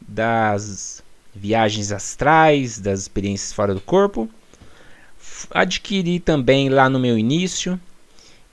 das 0.06 1.02
viagens 1.34 1.90
astrais, 1.90 2.78
das 2.78 3.00
experiências 3.00 3.54
fora 3.54 3.72
do 3.72 3.80
corpo, 3.80 4.28
adquiri 5.50 6.20
também 6.20 6.68
lá 6.68 6.90
no 6.90 6.98
meu 6.98 7.16
início, 7.16 7.80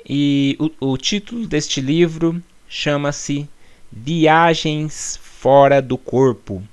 e 0.07 0.55
o, 0.79 0.91
o 0.91 0.97
título 0.97 1.45
deste 1.45 1.81
livro 1.81 2.41
chama-se 2.69 3.49
Viagens 3.91 5.19
Fora 5.21 5.81
do 5.81 5.97
Corpo 5.97 6.63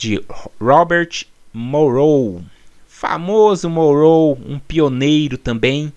de 0.00 0.18
Robert 0.58 1.26
Morrow. 1.52 2.42
Famoso 2.88 3.68
Morrow, 3.68 4.32
um 4.46 4.58
pioneiro 4.58 5.36
também. 5.36 5.92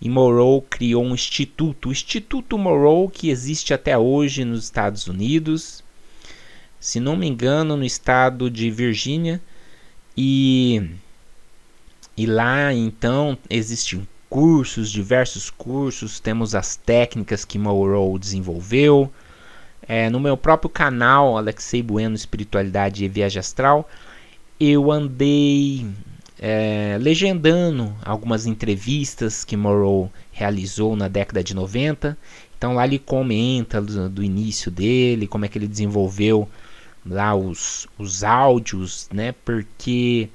E 0.00 0.08
Morrow 0.08 0.62
criou 0.62 1.04
um 1.04 1.12
instituto, 1.12 1.88
o 1.88 1.92
Instituto 1.92 2.56
Morrow, 2.56 3.10
que 3.10 3.30
existe 3.30 3.74
até 3.74 3.98
hoje 3.98 4.44
nos 4.44 4.62
Estados 4.62 5.08
Unidos. 5.08 5.82
Se 6.78 7.00
não 7.00 7.16
me 7.16 7.26
engano, 7.26 7.76
no 7.76 7.84
estado 7.84 8.48
de 8.48 8.70
Virgínia. 8.70 9.40
E, 10.16 10.90
e 12.16 12.26
lá 12.26 12.72
então 12.72 13.36
existem 13.50 14.06
cursos, 14.30 14.92
diversos 14.92 15.50
cursos. 15.50 16.20
Temos 16.20 16.54
as 16.54 16.76
técnicas 16.76 17.44
que 17.44 17.58
Morrow 17.58 18.16
desenvolveu 18.20 19.12
é, 19.88 20.10
no 20.10 20.20
meu 20.20 20.36
próprio 20.36 20.68
canal, 20.68 21.38
Alexei 21.38 21.82
Bueno 21.82 22.14
Espiritualidade 22.14 23.04
e 23.04 23.08
Viagem 23.08 23.40
Astral, 23.40 23.88
eu 24.60 24.92
andei 24.92 25.86
é, 26.38 26.98
legendando 27.00 27.94
algumas 28.04 28.46
entrevistas 28.46 29.44
que 29.44 29.56
Morrow 29.56 30.12
realizou 30.30 30.94
na 30.94 31.08
década 31.08 31.42
de 31.42 31.54
90. 31.54 32.18
Então 32.56 32.74
lá 32.74 32.84
ele 32.84 32.98
comenta 32.98 33.80
do, 33.80 34.10
do 34.10 34.22
início 34.22 34.70
dele, 34.70 35.26
como 35.26 35.46
é 35.46 35.48
que 35.48 35.56
ele 35.56 35.66
desenvolveu 35.66 36.46
lá 37.06 37.34
os, 37.34 37.88
os 37.96 38.22
áudios, 38.22 39.08
né? 39.10 39.32
Porque 39.44 40.28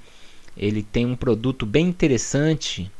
ele 0.58 0.82
tem 0.82 1.06
um 1.06 1.16
produto 1.16 1.66
bem 1.66 1.88
interessante, 1.88 2.92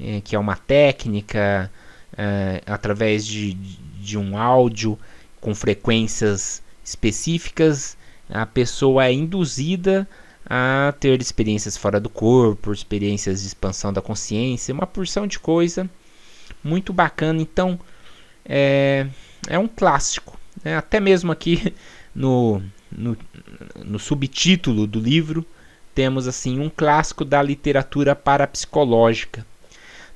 é, 0.00 0.20
que 0.20 0.34
é 0.34 0.38
uma 0.38 0.56
técnica 0.56 1.70
é, 2.16 2.62
através 2.66 3.24
de, 3.24 3.54
de 3.54 4.18
um 4.18 4.36
áudio 4.36 4.98
com 5.40 5.54
frequências 5.54 6.62
específicas, 6.84 7.96
a 8.28 8.46
pessoa 8.46 9.06
é 9.06 9.12
induzida 9.12 10.08
a 10.46 10.92
ter 10.98 11.20
experiências 11.20 11.76
fora 11.76 12.00
do 12.00 12.08
corpo, 12.08 12.72
experiências 12.72 13.40
de 13.40 13.48
expansão 13.48 13.92
da 13.92 14.02
consciência, 14.02 14.74
uma 14.74 14.86
porção 14.86 15.26
de 15.26 15.38
coisa 15.38 15.88
muito 16.62 16.92
bacana. 16.92 17.40
Então, 17.40 17.78
é, 18.44 19.06
é 19.48 19.58
um 19.58 19.68
clássico. 19.68 20.38
Né? 20.64 20.76
Até 20.76 21.00
mesmo 21.00 21.30
aqui 21.32 21.74
no, 22.14 22.62
no, 22.90 23.16
no 23.84 23.98
subtítulo 23.98 24.86
do 24.86 25.00
livro 25.00 25.44
temos 25.94 26.26
assim 26.28 26.60
um 26.60 26.70
clássico 26.70 27.24
da 27.24 27.42
literatura 27.42 28.14
parapsicológica. 28.14 29.46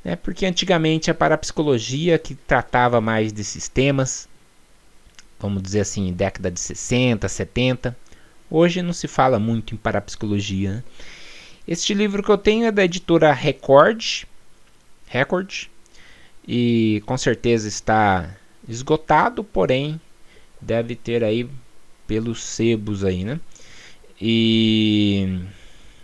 Né? 0.05 0.17
Porque 0.17 0.47
antigamente 0.47 1.11
a 1.11 1.15
parapsicologia 1.15 2.19
que 2.19 2.35
tratava 2.35 3.01
mais 3.01 3.33
desses 3.33 3.69
temas, 3.69 4.29
vamos 5.39 5.63
dizer 5.63 5.81
assim, 5.81 6.13
década 6.13 6.51
de 6.51 6.61
60, 6.61 7.29
70, 7.29 7.97
Hoje 8.51 8.83
não 8.83 8.93
se 8.93 9.09
fala 9.09 9.39
muito 9.39 9.75
em 9.75 9.77
parapsicologia. 9.77 10.75
Né? 10.75 10.85
Este 11.67 11.95
livro 11.95 12.23
que 12.23 12.31
eu 12.31 12.39
tenho 12.39 12.67
é 12.67 12.71
da 12.71 12.85
editora 12.85 13.33
Record, 13.33 14.25
Record, 15.07 15.65
e 16.47 17.03
com 17.07 17.17
certeza 17.17 17.67
está 17.67 18.37
esgotado, 18.69 19.43
porém 19.43 20.01
deve 20.61 20.95
ter 20.95 21.25
aí 21.25 21.49
pelos 22.07 22.45
sebos 22.45 23.03
aí, 23.03 23.25
né? 23.25 23.41
E 24.21 25.41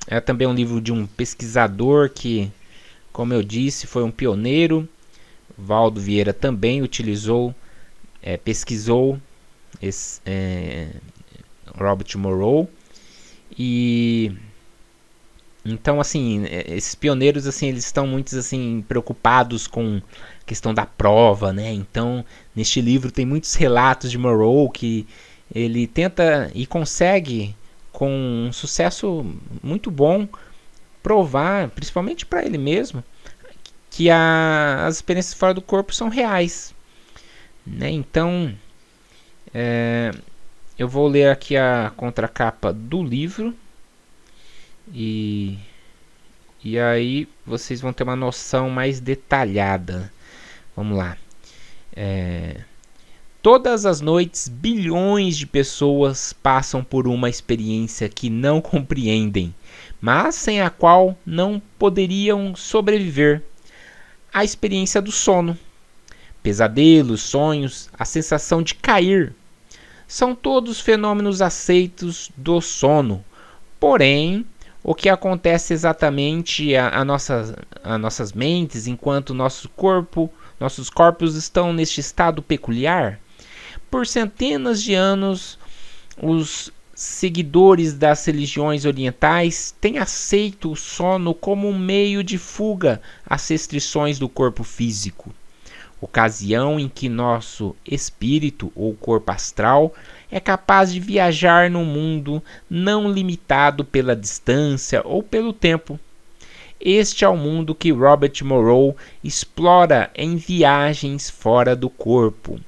é 0.09 0.19
também 0.19 0.49
um 0.49 0.55
livro 0.55 0.81
de 0.81 0.93
um 0.93 1.07
pesquisador 1.07 2.11
que, 2.11 2.51
como 3.13 3.33
eu 3.33 3.43
disse, 3.43 3.87
foi 3.87 4.03
um 4.03 4.11
pioneiro. 4.11 4.89
Valdo 5.57 6.01
Vieira 6.01 6.33
também 6.33 6.83
utilizou, 6.83 7.55
é, 8.23 8.37
pesquisou 8.37 9.19
esse, 9.81 10.21
é, 10.27 10.89
Robert 11.77 12.17
Morrow. 12.17 12.69
E 13.59 14.33
então 15.65 16.01
assim, 16.01 16.45
é, 16.47 16.75
esses 16.75 16.95
pioneiros 16.95 17.47
assim, 17.47 17.69
eles 17.69 17.85
estão 17.85 18.07
muito 18.07 18.37
assim 18.37 18.85
preocupados 18.89 19.67
com 19.67 20.01
a 20.41 20.45
questão 20.45 20.73
da 20.73 20.87
prova, 20.87 21.53
né? 21.53 21.73
Então, 21.73 22.25
neste 22.55 22.81
livro 22.81 23.11
tem 23.11 23.27
muitos 23.27 23.55
relatos 23.55 24.11
de 24.11 24.19
Morrow 24.19 24.71
que 24.71 25.07
ele 25.55 25.87
tenta 25.87 26.51
e 26.55 26.67
consegue 26.67 27.55
com 27.93 28.11
um 28.49 28.53
sucesso 28.53 29.27
muito 29.63 29.91
bom 29.91 30.29
provar, 31.03 31.69
principalmente 31.71 32.25
para 32.25 32.45
ele 32.45 32.59
mesmo, 32.59 33.03
que 33.91 34.09
a, 34.11 34.87
as 34.87 34.97
experiências 34.97 35.35
fora 35.35 35.53
do 35.53 35.63
corpo 35.63 35.93
são 35.93 36.09
reais, 36.09 36.75
né? 37.67 37.91
Então, 37.91 38.55
é, 39.53 40.13
eu 40.79 40.89
vou 40.89 41.09
ler 41.09 41.29
aqui 41.31 41.57
a 41.57 41.93
contracapa 41.97 42.73
do 42.73 43.03
livro 43.03 43.55
e 44.93 45.59
e 46.63 46.79
aí 46.79 47.27
vocês 47.47 47.81
vão 47.81 47.93
ter 47.93 48.03
uma 48.03 48.17
noção 48.17 48.69
mais 48.69 49.01
detalhada. 49.01 50.13
Vamos 50.77 50.97
lá. 50.97 51.17
É, 51.97 52.61
todas 53.41 53.87
as 53.87 54.03
noites, 54.03 54.47
bilhões 54.47 55.39
de 55.39 55.47
pessoas 55.47 56.35
passam 56.35 56.85
por 56.85 57.09
uma 57.09 57.31
experiência 57.31 58.11
que 58.11 58.29
não 58.29 58.61
compreendem, 58.63 59.55
mas 60.01 60.35
sem 60.35 60.61
a 60.61 60.69
qual 60.69 61.17
não 61.25 61.61
poderiam 61.79 62.55
sobreviver. 62.55 63.43
A 64.33 64.45
experiência 64.45 65.01
do 65.01 65.11
sono. 65.11 65.59
Pesadelos, 66.43 67.21
sonhos, 67.21 67.91
a 67.99 68.05
sensação 68.05 68.63
de 68.63 68.75
cair 68.75 69.35
são 70.09 70.35
todos 70.35 70.81
fenômenos 70.81 71.41
aceitos 71.43 72.33
do 72.37 72.61
sono. 72.61 73.25
Porém, 73.79 74.45
o 74.83 74.95
que 74.95 75.09
acontece 75.09 75.73
exatamente 75.73 76.75
a, 76.75 77.01
a, 77.01 77.05
nossa, 77.05 77.57
a 77.85 77.99
nossas 77.99 78.33
mentes 78.33 78.87
enquanto 78.87 79.35
nosso 79.35 79.69
corpo, 79.69 80.29
nossos 80.59 80.89
corpos 80.89 81.37
estão 81.37 81.73
neste 81.73 82.01
estado 82.01 82.43
peculiar? 82.43 83.21
Por 83.91 84.07
centenas 84.07 84.83
de 84.83 84.95
anos, 84.95 85.59
os 86.21 86.73
seguidores 86.95 87.95
das 87.95 88.25
religiões 88.25 88.85
orientais 88.85 89.75
têm 89.81 89.99
aceito 89.99 90.73
o 90.73 90.77
sono 90.77 91.35
como 91.35 91.69
um 91.69 91.79
meio 91.79 92.25
de 92.25 92.39
fuga 92.39 93.01
às 93.25 93.47
restrições 93.49 94.19
do 94.19 94.29
corpo 94.29 94.65
físico 94.65 95.33
ocasião 96.01 96.81
em 96.81 96.89
que 96.89 97.09
nosso 97.09 97.77
espírito 97.85 98.73
ou 98.75 98.95
corpo 98.95 99.31
astral 99.31 99.95
é 100.31 100.41
capaz 100.41 100.93
de 100.93 100.99
viajar 100.99 101.71
no 101.71 101.85
mundo 101.85 102.43
não 102.69 103.11
limitado 103.11 103.85
pela 103.85 104.17
distância 104.17 105.03
ou 105.05 105.23
pelo 105.23 105.53
tempo. 105.53 106.01
Este 106.81 107.25
é 107.25 107.29
o 107.29 107.37
mundo 107.37 107.75
que 107.75 107.93
Robert 107.93 108.33
Morrow 108.43 108.97
explora 109.23 110.11
em 110.15 110.37
Viagens 110.37 111.29
Fora 111.29 111.77
do 111.77 111.91
Corpo. 111.91 112.59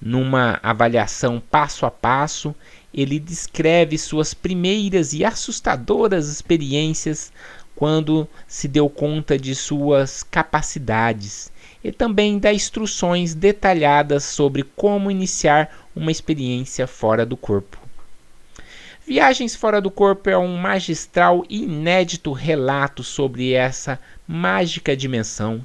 Numa 0.00 0.58
avaliação 0.62 1.40
passo 1.50 1.84
a 1.84 1.90
passo, 1.90 2.54
ele 2.94 3.18
descreve 3.18 3.98
suas 3.98 4.32
primeiras 4.32 5.12
e 5.12 5.22
assustadoras 5.22 6.28
experiências 6.28 7.30
quando 7.76 8.26
se 8.48 8.66
deu 8.66 8.88
conta 8.88 9.38
de 9.38 9.54
suas 9.54 10.22
capacidades 10.22 11.51
e 11.82 11.90
também 11.90 12.38
dá 12.38 12.52
instruções 12.52 13.34
detalhadas 13.34 14.24
sobre 14.24 14.62
como 14.62 15.10
iniciar 15.10 15.70
uma 15.94 16.10
experiência 16.10 16.86
fora 16.86 17.26
do 17.26 17.36
corpo. 17.36 17.78
Viagens 19.06 19.56
fora 19.56 19.80
do 19.80 19.90
corpo 19.90 20.30
é 20.30 20.38
um 20.38 20.56
magistral 20.56 21.44
e 21.48 21.64
inédito 21.64 22.32
relato 22.32 23.02
sobre 23.02 23.52
essa 23.52 23.98
mágica 24.28 24.96
dimensão. 24.96 25.60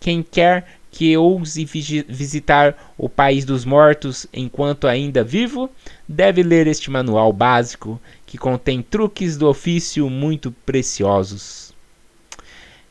Quem 0.00 0.22
quer 0.22 0.66
que 0.90 1.16
ouse 1.16 1.64
visitar 1.64 2.92
o 2.98 3.08
país 3.08 3.44
dos 3.44 3.64
mortos 3.64 4.26
enquanto 4.32 4.88
ainda 4.88 5.22
vivo, 5.22 5.70
deve 6.08 6.42
ler 6.42 6.66
este 6.66 6.90
manual 6.90 7.32
básico 7.32 8.00
que 8.26 8.36
contém 8.36 8.82
truques 8.82 9.36
do 9.36 9.48
ofício 9.48 10.10
muito 10.10 10.50
preciosos. 10.66 11.69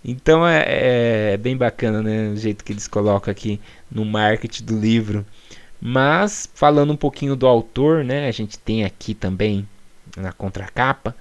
Então 0.03 0.47
é, 0.47 0.63
é, 0.63 1.33
é, 1.33 1.37
bem 1.37 1.57
bacana, 1.57 2.01
né? 2.01 2.29
O 2.29 2.37
jeito 2.37 2.63
que 2.63 2.71
eles 2.71 2.87
colocam 2.87 3.31
aqui 3.31 3.59
no 3.91 4.05
marketing 4.05 4.63
do 4.63 4.79
livro. 4.79 5.25
Mas 5.81 6.49
falando 6.53 6.91
um 6.91 6.97
pouquinho 6.97 7.35
do 7.35 7.47
autor, 7.47 8.03
né? 8.03 8.27
A 8.27 8.31
gente 8.31 8.57
tem 8.57 8.85
aqui 8.85 9.13
também 9.13 9.67
na 10.17 10.31
contracapa 10.31 11.15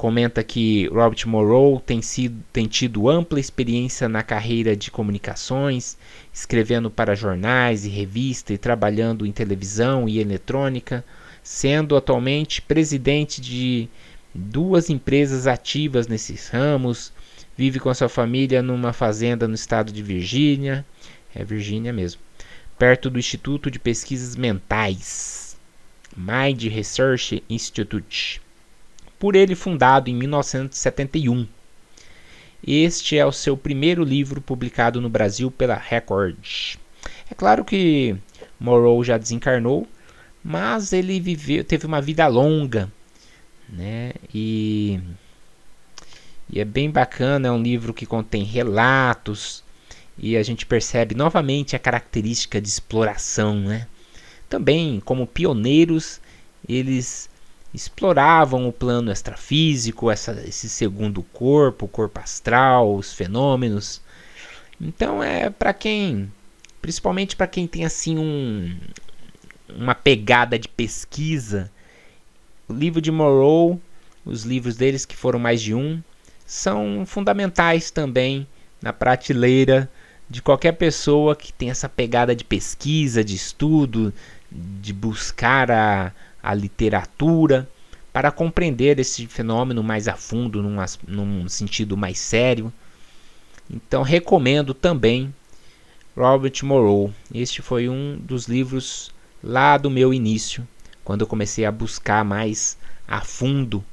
comenta 0.00 0.42
que 0.42 0.86
Robert 0.86 1.26
Morrow 1.26 1.78
tem, 1.78 2.00
sido, 2.00 2.42
tem 2.50 2.66
tido 2.66 3.06
ampla 3.06 3.38
experiência 3.38 4.08
na 4.08 4.22
carreira 4.22 4.74
de 4.74 4.90
comunicações, 4.90 5.98
escrevendo 6.32 6.90
para 6.90 7.14
jornais 7.14 7.84
e 7.84 7.90
revistas 7.90 8.54
e 8.54 8.58
trabalhando 8.58 9.26
em 9.26 9.30
televisão 9.30 10.08
e 10.08 10.18
eletrônica, 10.18 11.04
sendo 11.42 11.94
atualmente 11.94 12.62
presidente 12.62 13.42
de 13.42 13.90
duas 14.34 14.88
empresas 14.88 15.46
ativas 15.46 16.08
nesses 16.08 16.48
ramos, 16.48 17.12
Vive 17.60 17.78
com 17.78 17.92
sua 17.92 18.08
família 18.08 18.62
numa 18.62 18.90
fazenda 18.90 19.46
no 19.46 19.54
estado 19.54 19.92
de 19.92 20.02
Virgínia. 20.02 20.82
É 21.34 21.44
Virgínia 21.44 21.92
mesmo. 21.92 22.18
Perto 22.78 23.10
do 23.10 23.18
Instituto 23.18 23.70
de 23.70 23.78
Pesquisas 23.78 24.34
Mentais. 24.34 25.58
Mind 26.16 26.62
Research 26.68 27.44
Institute. 27.50 28.40
Por 29.18 29.36
ele 29.36 29.54
fundado 29.54 30.08
em 30.08 30.14
1971. 30.14 31.46
Este 32.66 33.18
é 33.18 33.26
o 33.26 33.30
seu 33.30 33.58
primeiro 33.58 34.04
livro 34.04 34.40
publicado 34.40 34.98
no 34.98 35.10
Brasil 35.10 35.50
pela 35.50 35.76
Record. 35.76 36.78
É 37.30 37.34
claro 37.36 37.62
que 37.62 38.16
Morrow 38.58 39.04
já 39.04 39.18
desencarnou, 39.18 39.86
mas 40.42 40.94
ele 40.94 41.20
viveu, 41.20 41.62
teve 41.62 41.84
uma 41.84 42.00
vida 42.00 42.26
longa, 42.26 42.90
né? 43.68 44.12
E 44.32 44.98
e 46.52 46.60
é 46.60 46.64
bem 46.64 46.90
bacana, 46.90 47.48
é 47.48 47.50
um 47.50 47.62
livro 47.62 47.94
que 47.94 48.04
contém 48.04 48.42
relatos 48.42 49.62
e 50.18 50.36
a 50.36 50.42
gente 50.42 50.66
percebe 50.66 51.14
novamente 51.14 51.76
a 51.76 51.78
característica 51.78 52.60
de 52.60 52.68
exploração, 52.68 53.60
né? 53.60 53.86
Também, 54.48 55.00
como 55.00 55.26
pioneiros, 55.26 56.20
eles 56.68 57.30
exploravam 57.72 58.68
o 58.68 58.72
plano 58.72 59.12
extrafísico, 59.12 60.10
essa, 60.10 60.32
esse 60.46 60.68
segundo 60.68 61.22
corpo, 61.22 61.86
o 61.86 61.88
corpo 61.88 62.18
astral, 62.18 62.96
os 62.96 63.12
fenômenos. 63.12 64.02
Então 64.80 65.22
é 65.22 65.50
para 65.50 65.72
quem, 65.72 66.30
principalmente 66.82 67.36
para 67.36 67.46
quem 67.46 67.66
tem 67.66 67.84
assim 67.84 68.18
um, 68.18 68.76
uma 69.68 69.94
pegada 69.94 70.58
de 70.58 70.68
pesquisa, 70.68 71.70
o 72.68 72.72
livro 72.72 73.00
de 73.00 73.12
Morrow, 73.12 73.80
os 74.24 74.42
livros 74.42 74.76
deles 74.76 75.06
que 75.06 75.16
foram 75.16 75.38
mais 75.38 75.62
de 75.62 75.74
um, 75.74 76.02
são 76.50 77.06
fundamentais 77.06 77.92
também 77.92 78.44
na 78.82 78.92
prateleira 78.92 79.88
de 80.28 80.42
qualquer 80.42 80.72
pessoa 80.72 81.36
que 81.36 81.52
tem 81.52 81.70
essa 81.70 81.88
pegada 81.88 82.34
de 82.34 82.42
pesquisa, 82.42 83.22
de 83.22 83.36
estudo, 83.36 84.12
de 84.50 84.92
buscar 84.92 85.70
a, 85.70 86.12
a 86.42 86.52
literatura 86.52 87.70
para 88.12 88.32
compreender 88.32 88.98
esse 88.98 89.28
fenômeno 89.28 89.80
mais 89.80 90.08
a 90.08 90.16
fundo, 90.16 90.60
num, 90.60 90.84
num 91.06 91.48
sentido 91.48 91.96
mais 91.96 92.18
sério. 92.18 92.72
Então 93.70 94.02
recomendo 94.02 94.74
também 94.74 95.32
Robert 96.16 96.64
Morrow. 96.64 97.14
Este 97.32 97.62
foi 97.62 97.88
um 97.88 98.18
dos 98.18 98.48
livros 98.48 99.14
lá 99.40 99.78
do 99.78 99.88
meu 99.88 100.12
início, 100.12 100.66
quando 101.04 101.20
eu 101.20 101.28
comecei 101.28 101.64
a 101.64 101.70
buscar 101.70 102.24
mais 102.24 102.76
a 103.06 103.20
fundo, 103.20 103.84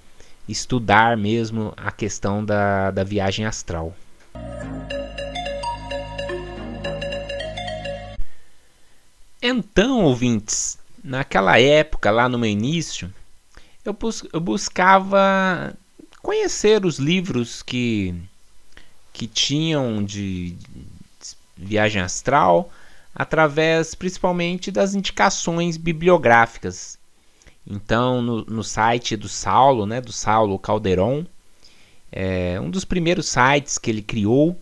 estudar 0.47 1.17
mesmo 1.17 1.73
a 1.75 1.91
questão 1.91 2.43
da, 2.43 2.91
da 2.91 3.03
viagem 3.03 3.45
astral. 3.45 3.95
Então, 9.41 10.03
ouvintes, 10.03 10.77
naquela 11.03 11.60
época, 11.60 12.10
lá 12.10 12.27
no 12.27 12.39
meu 12.39 12.49
início, 12.49 13.13
eu, 13.86 13.93
bus 13.93 14.23
eu 14.33 14.39
buscava 14.39 15.73
conhecer 16.21 16.86
os 16.86 16.99
livros 16.99 17.62
que, 17.62 18.13
que 19.13 19.27
tinham 19.27 20.03
de, 20.03 20.51
de 20.51 21.36
viagem 21.55 22.01
astral, 22.01 22.71
através 23.15 23.95
principalmente 23.95 24.71
das 24.71 24.93
indicações 24.93 25.77
bibliográficas. 25.77 26.97
Então, 27.69 28.21
no, 28.21 28.45
no 28.45 28.63
site 28.63 29.17
do 29.17 29.27
Saulo, 29.27 29.86
né, 29.86 29.99
do 29.99 30.12
Saulo 30.12 30.58
Calderon, 30.58 31.25
é, 32.12 32.60
um 32.62 32.69
dos 32.69 32.86
primeiros 32.86 33.27
sites 33.27 33.77
que 33.77 33.91
ele 33.91 34.01
criou, 34.01 34.58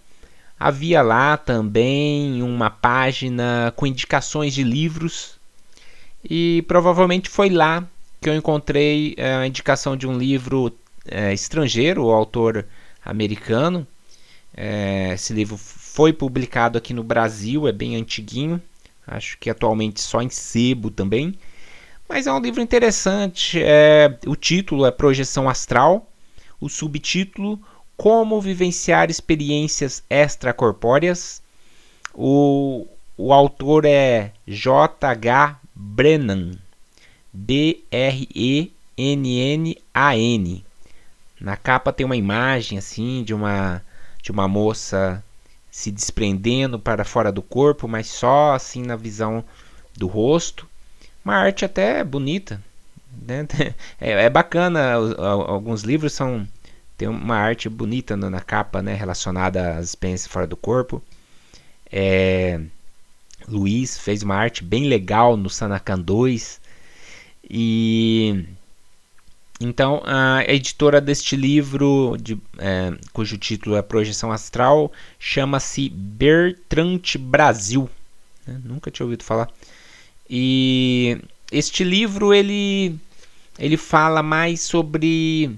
havia 0.59 1.01
lá 1.01 1.37
também 1.37 2.41
uma 2.41 2.69
página 2.69 3.71
com 3.75 3.85
indicações 3.85 4.53
de 4.53 4.63
livros 4.63 5.35
e 6.27 6.63
provavelmente 6.67 7.29
foi 7.29 7.49
lá 7.49 7.87
que 8.19 8.29
eu 8.29 8.35
encontrei 8.35 9.13
é, 9.17 9.35
a 9.35 9.45
indicação 9.45 9.95
de 9.95 10.07
um 10.07 10.17
livro 10.17 10.75
é, 11.07 11.31
estrangeiro, 11.31 12.05
o 12.05 12.11
autor 12.11 12.65
americano. 13.03 13.85
É, 14.57 15.13
esse 15.13 15.33
livro 15.33 15.57
foi 15.57 16.11
publicado 16.11 16.77
aqui 16.77 16.93
no 16.93 17.03
Brasil, 17.03 17.67
é 17.67 17.71
bem 17.71 17.95
antiguinho, 17.95 18.59
acho 19.05 19.37
que 19.37 19.49
atualmente 19.49 20.01
só 20.01 20.21
em 20.21 20.29
sebo 20.29 20.89
também. 20.89 21.35
Mas 22.07 22.27
é 22.27 22.33
um 22.33 22.39
livro 22.39 22.61
interessante. 22.61 23.59
É, 23.61 24.17
o 24.27 24.35
título 24.35 24.85
é 24.85 24.91
Projeção 24.91 25.49
Astral, 25.49 26.07
o 26.61 26.69
subtítulo 26.69 27.59
Como 27.97 28.39
Vivenciar 28.39 29.09
Experiências 29.09 30.03
Extracorpóreas. 30.09 31.41
O, 32.13 32.87
o 33.17 33.33
autor 33.33 33.85
é 33.85 34.31
J.H. 34.47 35.59
Brennan, 35.73 36.51
B-R-E-N-N-A-N. 37.33 38.75
Na 41.41 41.57
capa 41.57 41.91
tem 41.91 42.05
uma 42.05 42.15
imagem 42.15 42.77
assim 42.77 43.23
de 43.23 43.33
uma 43.33 43.81
de 44.21 44.31
uma 44.31 44.47
moça 44.47 45.23
se 45.69 45.91
desprendendo 45.91 46.79
para 46.79 47.03
fora 47.03 47.31
do 47.31 47.41
corpo, 47.41 47.87
mas 47.87 48.07
só 48.07 48.53
assim 48.53 48.81
na 48.81 48.95
visão 48.95 49.43
do 49.95 50.07
rosto. 50.07 50.67
Uma 51.25 51.35
arte 51.35 51.65
até 51.65 52.03
bonita, 52.03 52.61
né? 53.27 53.47
é, 53.99 54.11
é, 54.11 54.29
bacana. 54.29 54.93
Alguns 54.93 55.81
livros 55.81 56.13
são 56.13 56.47
tem 56.97 57.07
uma 57.09 57.35
arte 57.35 57.67
bonita 57.67 58.15
na 58.15 58.39
capa, 58.39 58.81
né, 58.81 58.93
relacionada 58.93 59.75
às 59.75 59.89
experiências 59.89 60.31
fora 60.31 60.47
do 60.47 60.55
corpo. 60.55 61.03
É, 61.91 62.61
Luiz 63.47 63.97
fez 63.97 64.23
uma 64.23 64.35
arte 64.35 64.63
bem 64.63 64.87
legal 64.87 65.35
no 65.35 65.49
Sanacan 65.49 65.99
2 65.99 66.61
e 67.49 68.45
então 69.59 70.01
a 70.05 70.43
editora 70.47 70.99
deste 70.99 71.35
livro, 71.35 72.17
de, 72.19 72.37
é, 72.57 72.93
cujo 73.13 73.37
título 73.37 73.75
é 73.75 73.81
Projeção 73.81 74.31
Astral, 74.31 74.91
chama-se 75.19 75.89
Bertrand 75.89 77.01
Brasil. 77.19 77.89
Né? 78.47 78.59
Nunca 78.63 78.89
tinha 78.91 79.05
ouvido 79.05 79.23
falar. 79.23 79.49
E 80.29 81.17
este 81.51 81.83
livro 81.83 82.33
ele 82.33 82.95
ele 83.57 83.77
fala 83.77 84.21
mais 84.21 84.61
sobre 84.61 85.51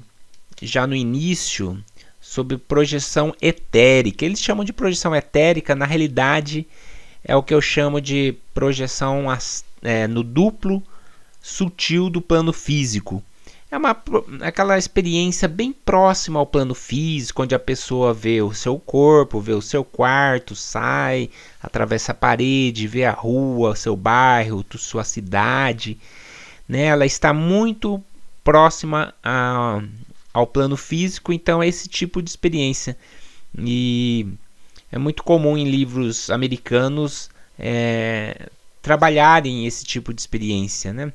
já 0.62 0.86
no 0.86 0.96
início 0.96 1.82
sobre 2.20 2.58
projeção 2.58 3.34
etérica. 3.42 4.26
Eles 4.26 4.42
chamam 4.42 4.66
de 4.66 4.74
projeção 4.74 5.16
etérica, 5.16 5.74
na 5.76 5.86
realidade 5.86 6.68
é 7.24 7.36
o 7.36 7.44
que 7.44 7.54
eu 7.54 7.62
chamo 7.62 8.00
de 8.00 8.36
projeção 8.54 9.26
é, 9.82 10.08
no 10.08 10.24
duplo 10.24 10.84
sutil 11.42 12.10
do 12.10 12.22
plano 12.22 12.54
físico. 12.54 13.24
É 13.70 13.76
uma, 13.76 14.02
aquela 14.42 14.78
experiência 14.78 15.46
bem 15.46 15.74
próxima 15.74 16.40
ao 16.40 16.46
plano 16.46 16.74
físico, 16.74 17.44
onde 17.44 17.54
a 17.54 17.60
pessoa 17.60 18.14
vê 18.14 18.42
o 18.42 18.54
seu 18.54 18.80
corpo, 18.80 19.42
vê 19.42 19.52
o 19.52 19.62
seu 19.62 19.84
quarto, 19.84 20.56
sai, 20.56 21.30
atravessa 21.62 22.14
a 22.14 22.16
parede, 22.16 22.88
vê 22.88 23.04
a 23.04 23.12
rua, 23.12 23.76
seu 23.76 23.96
bairro, 23.96 24.66
sua 24.78 25.04
cidade. 25.04 25.98
Né? 26.68 26.84
Ela 26.84 27.06
está 27.06 27.34
muito 27.34 28.02
próxima 28.42 29.14
a, 29.22 29.82
ao 30.34 30.48
plano 30.48 30.78
físico, 30.78 31.34
então 31.34 31.62
é 31.62 31.68
esse 31.68 31.90
tipo 31.90 32.22
de 32.22 32.30
experiência. 32.30 32.98
E 33.58 34.28
é 34.90 34.98
muito 34.98 35.24
comum 35.24 35.58
em 35.58 35.70
livros 35.70 36.30
americanos 36.30 37.30
é, 37.60 38.50
trabalharem 38.82 39.68
esse 39.68 39.84
tipo 39.84 40.14
de 40.14 40.22
experiência, 40.22 40.94
né? 40.94 41.12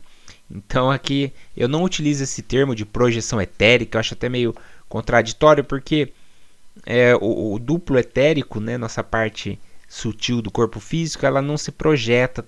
Então 0.53 0.91
aqui 0.91 1.33
eu 1.57 1.67
não 1.67 1.83
utilizo 1.83 2.23
esse 2.23 2.43
termo 2.43 2.75
de 2.75 2.85
projeção 2.85 3.41
etérica, 3.41 3.97
eu 3.97 4.01
acho 4.01 4.15
até 4.15 4.29
meio 4.29 4.55
contraditório, 4.89 5.65
porque 5.65 6.13
é, 6.85 7.15
o, 7.17 7.55
o, 7.55 7.59
duplo 7.59 7.99
etérico, 7.99 8.61
né, 8.61 8.77
nossa 8.77 9.03
parte 9.03 9.59
sutil 9.89 10.43
do 10.43 10.51
corpo 10.51 10.81
físico, 10.81 11.25
ela 11.25 11.41
não 11.43 11.57
se 11.57 11.71
projeta 11.71 12.45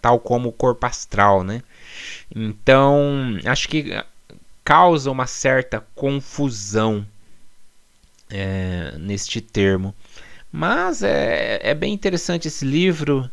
tal 0.00 0.20
como 0.20 0.48
o 0.48 0.52
corpo 0.52 0.86
astral, 0.86 1.42
né? 1.42 1.62
Então 2.34 3.36
acho 3.44 3.68
que 3.68 3.92
causa 4.64 5.10
uma 5.10 5.26
certa 5.26 5.84
confusão 5.94 7.06
é, 8.28 8.94
neste 8.98 9.40
termo. 9.40 9.94
Mas 10.50 11.02
é, 11.02 11.60
é 11.62 11.74
bem 11.74 11.92
interessante 11.92 12.48
esse 12.48 12.64
livro. 12.64 13.30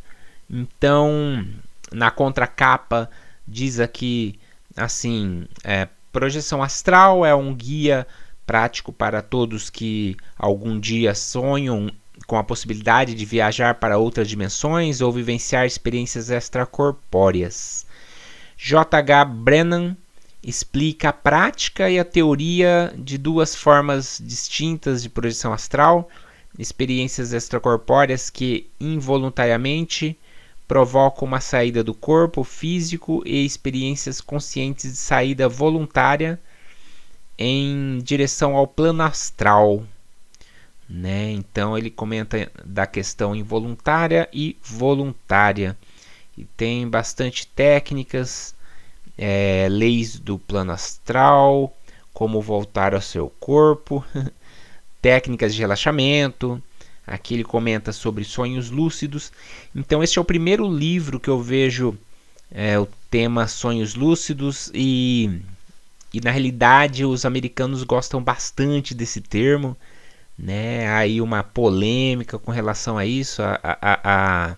Então, 0.50 1.46
na 1.92 2.12
contracapa 2.12 3.10
diz 3.48 3.80
aqui 3.80 4.40
assim: 4.76 5.46
é, 5.64 5.88
projeção 6.12 6.62
astral 6.62 7.26
é 7.26 7.34
um 7.34 7.54
guia 7.54 8.08
prático 8.46 8.92
para 8.92 9.22
todos 9.22 9.70
que 9.70 10.16
algum 10.38 10.80
dia 10.80 11.16
sonham 11.16 11.90
com 12.28 12.38
a 12.38 12.44
possibilidade 12.44 13.14
de 13.14 13.26
viajar 13.26 13.76
para 13.76 13.98
outras 13.98 14.28
dimensões 14.28 15.02
ou 15.02 15.12
vivenciar 15.12 15.66
experiências 15.66 16.30
extracorpóreas. 16.30 17.86
J.H. 18.58 19.26
Brennan 19.26 19.98
explica 20.42 21.10
a 21.10 21.14
prática 21.14 21.90
e 21.90 21.98
a 21.98 22.06
teoria 22.06 22.94
de 22.98 23.18
duas 23.18 23.56
formas 23.56 24.22
distintas 24.24 25.02
de 25.02 25.10
projeção 25.10 25.54
astral 25.54 26.10
experiências 26.58 27.34
extracorpóreas 27.34 28.30
que 28.30 28.70
involuntariamente 28.80 30.18
provocam 30.74 31.28
uma 31.28 31.40
saída 31.40 31.84
do 31.84 31.94
corpo 31.94 32.44
físico 32.44 33.22
e 33.28 33.46
experiências 33.46 34.20
conscientes 34.20 34.94
de 34.94 34.98
saída 34.98 35.48
voluntária 35.48 36.40
em 37.38 38.00
direção 38.00 38.56
ao 38.56 38.66
plano 38.66 39.04
astral. 39.04 39.84
Né? 40.90 41.30
Então 41.30 41.78
ele 41.78 41.92
comenta 41.92 42.52
da 42.66 42.88
questão 42.88 43.36
involuntária 43.36 44.28
e 44.34 44.58
voluntária. 44.64 45.78
E 46.36 46.44
tem 46.44 46.90
bastante 46.90 47.46
técnicas, 47.46 48.56
é, 49.16 49.68
leis 49.70 50.18
do 50.18 50.40
plano 50.40 50.72
astral, 50.72 51.72
como 52.12 52.42
voltar 52.42 52.96
ao 52.96 53.02
seu 53.02 53.30
corpo. 53.40 54.04
técnicas 55.04 55.54
de 55.54 55.62
relaxamento. 55.62 56.60
Aqui 57.06 57.34
ele 57.34 57.44
comenta 57.44 57.92
sobre 57.92 58.24
sonhos 58.24 58.70
lúcidos. 58.70 59.32
Então, 59.76 60.02
este 60.02 60.18
é 60.18 60.22
o 60.22 60.26
primeiro 60.26 60.68
livro 60.72 61.20
que 61.20 61.30
eu 61.30 61.42
vejo 61.42 61.98
é, 62.50 62.80
o 62.80 62.88
tema 63.10 63.48
sonhos 63.48 63.96
lúcidos 63.96 64.72
e 64.74 65.42
e 66.14 66.22
na 66.22 66.30
realidade 66.30 67.04
os 67.04 67.26
americanos 67.26 67.84
gostam 67.84 68.22
bastante 68.22 68.94
desse 68.94 69.20
termo, 69.20 69.76
né? 70.38 70.88
Aí 70.94 71.20
uma 71.20 71.44
polêmica 71.44 72.38
com 72.38 72.52
relação 72.52 73.00
a 73.00 73.06
isso, 73.06 73.42
a, 73.42 73.60
a, 73.64 74.00
a 74.04 74.58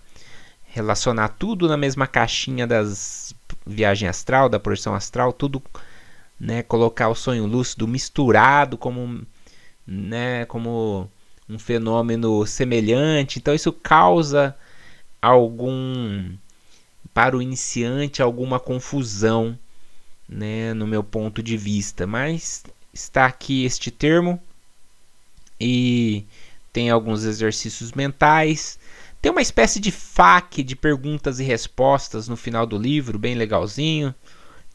relacionar 0.66 1.30
tudo 1.30 1.70
na 1.70 1.78
mesma 1.78 2.08
caixinha 2.08 2.68
das 2.68 3.34
viagem 3.66 4.10
astral, 4.10 4.50
da 4.50 4.60
projeção 4.60 4.94
astral, 4.94 5.32
tudo, 5.32 5.64
né? 6.38 6.62
Colocar 6.64 7.08
o 7.08 7.16
sonho 7.16 7.46
lúcido 7.46 7.88
misturado 7.88 8.78
como, 8.78 9.26
né? 9.88 10.46
Como 10.46 11.10
um 11.50 11.60
fenômeno 11.60 12.46
semelhante. 12.46 13.40
Então 13.40 13.54
isso 13.54 13.72
causa 13.72 14.56
algum 15.22 16.34
para 17.14 17.38
o 17.38 17.42
iniciante 17.42 18.22
alguma 18.22 18.60
confusão 18.60 19.58
né, 20.28 20.74
no 20.74 20.86
meu 20.86 21.04
ponto 21.04 21.42
de 21.42 21.56
vista, 21.56 22.06
mas 22.06 22.64
está 22.94 23.26
aqui 23.26 23.64
este 23.64 23.92
termo 23.92 24.42
e 25.60 26.26
tem 26.74 26.90
alguns 26.90 27.24
exercícios 27.24 27.94
mentais. 27.94 28.78
Tem 29.22 29.32
uma 29.32 29.42
espécie 29.42 29.80
de 29.80 29.92
FAQ 29.92 30.64
de 30.64 30.76
perguntas 30.76 31.40
e 31.40 31.44
respostas 31.44 32.28
no 32.28 32.36
final 32.36 32.66
do 32.66 32.78
livro, 32.78 33.18
bem 33.18 33.36
legalzinho. 33.36 34.14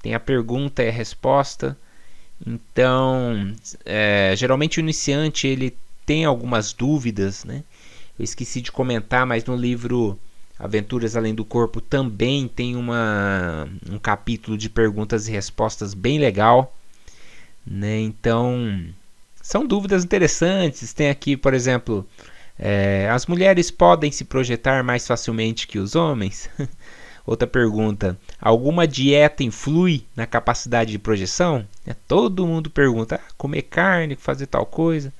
Tem 0.02 0.14
a 0.14 0.20
pergunta 0.20 0.82
e 0.82 0.88
a 0.88 0.92
resposta. 0.92 1.76
Então, 2.46 3.54
é, 3.84 4.32
geralmente 4.34 4.78
o 4.78 4.80
iniciante 4.80 5.46
ele 5.46 5.76
tem 6.10 6.24
algumas 6.24 6.72
dúvidas, 6.72 7.44
né? 7.44 7.62
Eu 8.18 8.24
esqueci 8.24 8.60
de 8.60 8.72
comentar, 8.72 9.24
mas 9.24 9.44
no 9.44 9.54
livro 9.54 10.18
Aventuras 10.58 11.14
Além 11.14 11.32
do 11.32 11.44
Corpo 11.44 11.80
também 11.80 12.48
tem 12.48 12.74
uma, 12.74 13.68
um 13.88 13.96
capítulo 13.96 14.58
de 14.58 14.68
perguntas 14.68 15.28
e 15.28 15.30
respostas 15.30 15.94
bem 15.94 16.18
legal. 16.18 16.76
Né? 17.64 18.00
Então, 18.00 18.84
são 19.40 19.64
dúvidas 19.64 20.02
interessantes. 20.02 20.92
Tem 20.92 21.10
aqui, 21.10 21.36
por 21.36 21.54
exemplo, 21.54 22.04
é, 22.58 23.08
as 23.08 23.26
mulheres 23.28 23.70
podem 23.70 24.10
se 24.10 24.24
projetar 24.24 24.82
mais 24.82 25.06
facilmente 25.06 25.68
que 25.68 25.78
os 25.78 25.94
homens? 25.94 26.50
Outra 27.24 27.46
pergunta: 27.46 28.18
alguma 28.40 28.84
dieta 28.84 29.44
influi 29.44 30.04
na 30.16 30.26
capacidade 30.26 30.90
de 30.90 30.98
projeção? 30.98 31.64
É, 31.86 31.94
todo 31.94 32.48
mundo 32.48 32.68
pergunta: 32.68 33.14
ah, 33.14 33.32
comer 33.38 33.62
carne, 33.62 34.16
fazer 34.16 34.46
tal 34.46 34.66
coisa. 34.66 35.12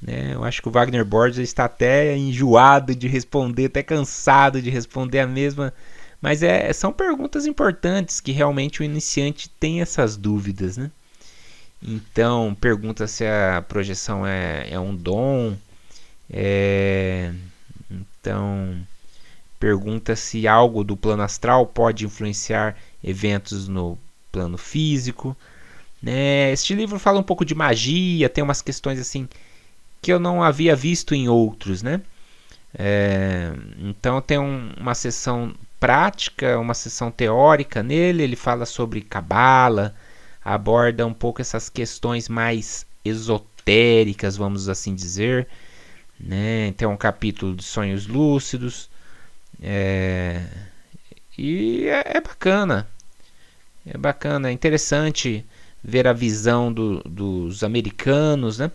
Né? 0.00 0.34
Eu 0.34 0.44
acho 0.44 0.62
que 0.62 0.68
o 0.68 0.70
Wagner 0.70 1.04
Borges 1.04 1.38
está 1.38 1.64
até 1.66 2.16
enjoado 2.16 2.94
de 2.94 3.06
responder, 3.06 3.66
até 3.66 3.82
cansado 3.82 4.62
de 4.62 4.70
responder 4.70 5.20
a 5.20 5.26
mesma. 5.26 5.72
Mas 6.20 6.42
é, 6.42 6.72
são 6.72 6.92
perguntas 6.92 7.46
importantes 7.46 8.20
que 8.20 8.32
realmente 8.32 8.80
o 8.80 8.84
iniciante 8.84 9.48
tem 9.48 9.80
essas 9.80 10.16
dúvidas. 10.16 10.76
Né? 10.76 10.90
Então, 11.82 12.56
pergunta 12.60 13.06
se 13.06 13.24
a 13.26 13.64
projeção 13.66 14.26
é, 14.26 14.68
é 14.70 14.78
um 14.78 14.94
dom. 14.94 15.56
É, 16.28 17.32
então, 17.90 18.76
pergunta 19.58 20.14
se 20.14 20.46
algo 20.46 20.84
do 20.84 20.96
plano 20.96 21.22
astral 21.22 21.66
pode 21.66 22.04
influenciar 22.04 22.76
eventos 23.02 23.66
no 23.66 23.98
plano 24.30 24.58
físico. 24.58 25.36
Né? 26.02 26.52
Este 26.52 26.74
livro 26.74 26.98
fala 26.98 27.18
um 27.18 27.22
pouco 27.22 27.44
de 27.44 27.54
magia, 27.54 28.28
tem 28.28 28.44
umas 28.44 28.62
questões 28.62 28.98
assim 28.98 29.28
que 30.00 30.12
eu 30.12 30.18
não 30.18 30.42
havia 30.42 30.74
visto 30.74 31.14
em 31.14 31.28
outros, 31.28 31.82
né? 31.82 32.00
É, 32.76 33.52
então 33.78 34.20
tem 34.20 34.38
um, 34.38 34.72
uma 34.78 34.94
sessão 34.94 35.54
prática, 35.78 36.58
uma 36.58 36.74
sessão 36.74 37.10
teórica 37.10 37.82
nele. 37.82 38.22
Ele 38.22 38.36
fala 38.36 38.66
sobre 38.66 39.00
cabala, 39.00 39.94
aborda 40.44 41.06
um 41.06 41.14
pouco 41.14 41.40
essas 41.40 41.68
questões 41.68 42.28
mais 42.28 42.86
esotéricas, 43.04 44.36
vamos 44.36 44.68
assim 44.68 44.94
dizer. 44.94 45.48
Né? 46.18 46.72
Tem 46.76 46.86
um 46.86 46.96
capítulo 46.96 47.56
de 47.56 47.64
sonhos 47.64 48.06
lúcidos. 48.06 48.90
É, 49.62 50.44
e 51.36 51.86
é, 51.86 52.18
é 52.18 52.20
bacana. 52.20 52.86
É 53.86 53.96
bacana, 53.96 54.50
é 54.50 54.52
interessante 54.52 55.44
ver 55.82 56.06
a 56.06 56.12
visão 56.12 56.70
do, 56.72 57.02
dos 57.02 57.64
americanos, 57.64 58.58
né? 58.58 58.70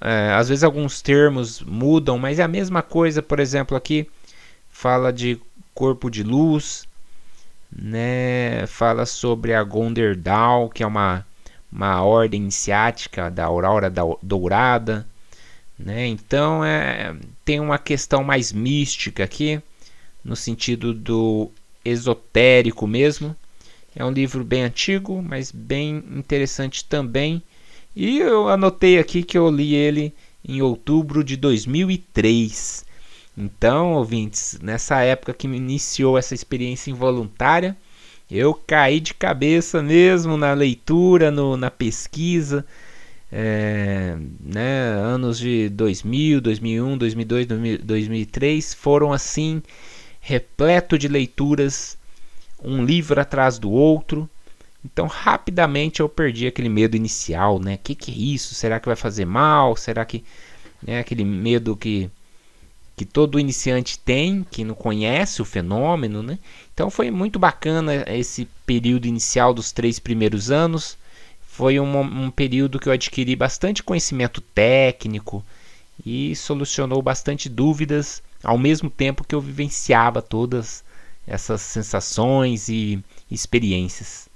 É, 0.00 0.32
às 0.32 0.48
vezes 0.48 0.64
alguns 0.64 1.02
termos 1.02 1.60
mudam, 1.60 2.18
mas 2.18 2.38
é 2.38 2.42
a 2.42 2.48
mesma 2.48 2.82
coisa. 2.82 3.22
Por 3.22 3.38
exemplo, 3.38 3.76
aqui 3.76 4.08
fala 4.70 5.12
de 5.12 5.38
corpo 5.74 6.10
de 6.10 6.22
luz, 6.22 6.86
né? 7.70 8.66
Fala 8.66 9.06
sobre 9.06 9.54
a 9.54 9.62
Gonderdal, 9.62 10.68
que 10.70 10.82
é 10.82 10.86
uma, 10.86 11.26
uma 11.70 12.02
ordem 12.02 12.42
iniciática 12.42 13.30
da 13.30 13.44
aurora 13.44 13.92
dourada, 14.22 15.06
né? 15.78 16.06
Então 16.06 16.64
é, 16.64 17.14
tem 17.44 17.60
uma 17.60 17.78
questão 17.78 18.24
mais 18.24 18.52
mística 18.52 19.24
aqui, 19.24 19.60
no 20.24 20.36
sentido 20.36 20.92
do 20.94 21.50
esotérico 21.84 22.86
mesmo. 22.86 23.36
É 23.94 24.04
um 24.04 24.10
livro 24.10 24.44
bem 24.44 24.62
antigo, 24.62 25.22
mas 25.22 25.50
bem 25.50 26.04
interessante 26.12 26.84
também. 26.84 27.42
E 28.02 28.18
eu 28.18 28.48
anotei 28.48 28.98
aqui 28.98 29.22
que 29.22 29.36
eu 29.36 29.50
li 29.50 29.74
ele 29.74 30.14
em 30.42 30.62
outubro 30.62 31.22
de 31.22 31.36
2003. 31.36 32.82
Então, 33.36 33.92
ouvintes, 33.92 34.58
nessa 34.62 35.02
época 35.02 35.34
que 35.34 35.46
me 35.46 35.58
iniciou 35.58 36.16
essa 36.16 36.32
experiência 36.32 36.90
involuntária, 36.90 37.76
eu 38.30 38.54
caí 38.54 39.00
de 39.00 39.12
cabeça 39.12 39.82
mesmo 39.82 40.38
na 40.38 40.54
leitura, 40.54 41.30
no, 41.30 41.58
na 41.58 41.70
pesquisa. 41.70 42.64
É, 43.30 44.16
né, 44.40 44.94
anos 44.94 45.38
de 45.38 45.68
2000, 45.68 46.40
2001, 46.40 46.96
2002, 46.96 47.46
2003 47.82 48.72
foram 48.72 49.12
assim 49.12 49.62
repleto 50.22 50.96
de 50.96 51.06
leituras 51.06 51.98
um 52.64 52.82
livro 52.82 53.20
atrás 53.20 53.58
do 53.58 53.70
outro. 53.70 54.26
Então, 54.84 55.06
rapidamente 55.06 56.00
eu 56.00 56.08
perdi 56.08 56.46
aquele 56.46 56.68
medo 56.68 56.96
inicial, 56.96 57.58
né? 57.58 57.74
O 57.74 57.78
que, 57.78 57.94
que 57.94 58.10
é 58.10 58.14
isso? 58.14 58.54
Será 58.54 58.80
que 58.80 58.86
vai 58.86 58.96
fazer 58.96 59.24
mal? 59.24 59.76
Será 59.76 60.04
que. 60.04 60.24
Né, 60.82 60.98
aquele 60.98 61.24
medo 61.24 61.76
que, 61.76 62.10
que 62.96 63.04
todo 63.04 63.38
iniciante 63.38 63.98
tem, 63.98 64.46
que 64.50 64.64
não 64.64 64.74
conhece 64.74 65.42
o 65.42 65.44
fenômeno, 65.44 66.22
né? 66.22 66.38
Então, 66.72 66.90
foi 66.90 67.10
muito 67.10 67.38
bacana 67.38 68.04
esse 68.08 68.48
período 68.64 69.06
inicial 69.06 69.52
dos 69.52 69.70
três 69.72 69.98
primeiros 69.98 70.50
anos. 70.50 70.96
Foi 71.42 71.78
um, 71.78 72.00
um 72.00 72.30
período 72.30 72.78
que 72.78 72.88
eu 72.88 72.92
adquiri 72.92 73.36
bastante 73.36 73.82
conhecimento 73.82 74.40
técnico 74.40 75.44
e 76.06 76.34
solucionou 76.34 77.02
bastante 77.02 77.50
dúvidas, 77.50 78.22
ao 78.42 78.56
mesmo 78.56 78.88
tempo 78.88 79.24
que 79.24 79.34
eu 79.34 79.40
vivenciava 79.42 80.22
todas 80.22 80.82
essas 81.26 81.60
sensações 81.60 82.70
e 82.70 83.04
experiências. 83.30 84.29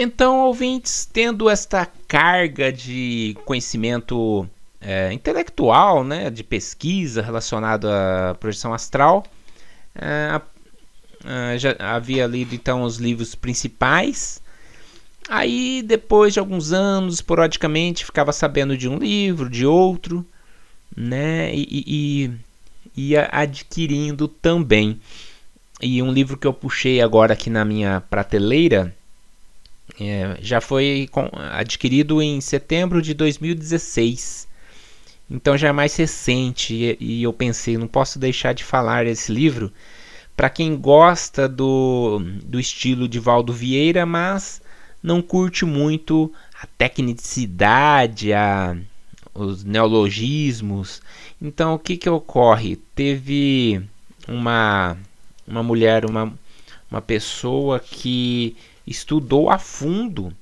Então, 0.00 0.46
ouvintes, 0.46 1.08
tendo 1.12 1.50
esta 1.50 1.84
carga 2.06 2.72
de 2.72 3.36
conhecimento 3.44 4.48
é, 4.80 5.12
intelectual, 5.12 6.04
né, 6.04 6.30
de 6.30 6.44
pesquisa 6.44 7.20
relacionado 7.20 7.88
à 7.88 8.36
projeção 8.38 8.72
astral, 8.72 9.24
é, 9.96 10.40
é, 11.24 11.58
já 11.58 11.74
havia 11.80 12.28
lido 12.28 12.54
então 12.54 12.82
os 12.82 12.98
livros 12.98 13.34
principais. 13.34 14.40
Aí, 15.28 15.82
depois 15.82 16.32
de 16.32 16.38
alguns 16.38 16.72
anos, 16.72 17.14
esporadicamente, 17.14 18.04
ficava 18.04 18.32
sabendo 18.32 18.76
de 18.76 18.88
um 18.88 18.98
livro, 18.98 19.50
de 19.50 19.66
outro 19.66 20.24
né? 20.96 21.54
E, 21.54 21.66
e, 21.86 22.30
ia 22.98 23.28
adquirindo 23.30 24.26
também. 24.26 25.00
E 25.80 26.02
um 26.02 26.12
livro 26.12 26.36
que 26.36 26.46
eu 26.46 26.52
puxei 26.52 27.00
agora 27.00 27.34
aqui 27.34 27.48
na 27.48 27.64
minha 27.64 28.00
prateleira 28.00 28.94
é, 30.00 30.36
já 30.40 30.60
foi 30.60 31.08
adquirido 31.52 32.20
em 32.20 32.40
setembro 32.40 33.00
de 33.00 33.14
2016. 33.14 34.48
Então 35.30 35.56
já 35.56 35.68
é 35.68 35.72
mais 35.72 35.94
recente 35.94 36.74
e, 36.74 36.96
e 36.98 37.22
eu 37.22 37.32
pensei, 37.32 37.78
não 37.78 37.86
posso 37.86 38.18
deixar 38.18 38.52
de 38.52 38.64
falar 38.64 39.06
esse 39.06 39.30
livro 39.30 39.72
para 40.36 40.48
quem 40.50 40.76
gosta 40.76 41.48
do, 41.48 42.20
do 42.44 42.58
estilo 42.58 43.08
de 43.08 43.18
Valdo 43.18 43.52
Vieira, 43.52 44.06
mas 44.06 44.62
não 45.02 45.20
curte 45.20 45.64
muito 45.64 46.32
a 46.60 46.66
tecnicidade, 46.66 48.32
a, 48.32 48.76
os 49.38 49.64
neologismos. 49.64 51.00
Então, 51.40 51.74
o 51.74 51.78
que, 51.78 51.96
que 51.96 52.10
ocorre? 52.10 52.76
Teve 52.94 53.82
uma, 54.26 54.96
uma 55.46 55.62
mulher, 55.62 56.04
uma, 56.04 56.32
uma 56.90 57.00
pessoa 57.00 57.78
que 57.78 58.56
estudou 58.86 59.50
a 59.50 59.58
fundo 59.58 60.32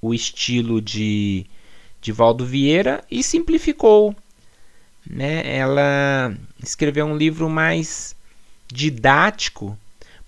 o 0.00 0.12
estilo 0.12 0.80
de, 0.80 1.46
de 2.00 2.12
Valdo 2.12 2.44
Vieira 2.44 3.02
e 3.10 3.22
simplificou. 3.22 4.14
Né? 5.06 5.56
Ela 5.56 6.34
escreveu 6.62 7.06
um 7.06 7.16
livro 7.16 7.48
mais 7.48 8.14
didático, 8.66 9.78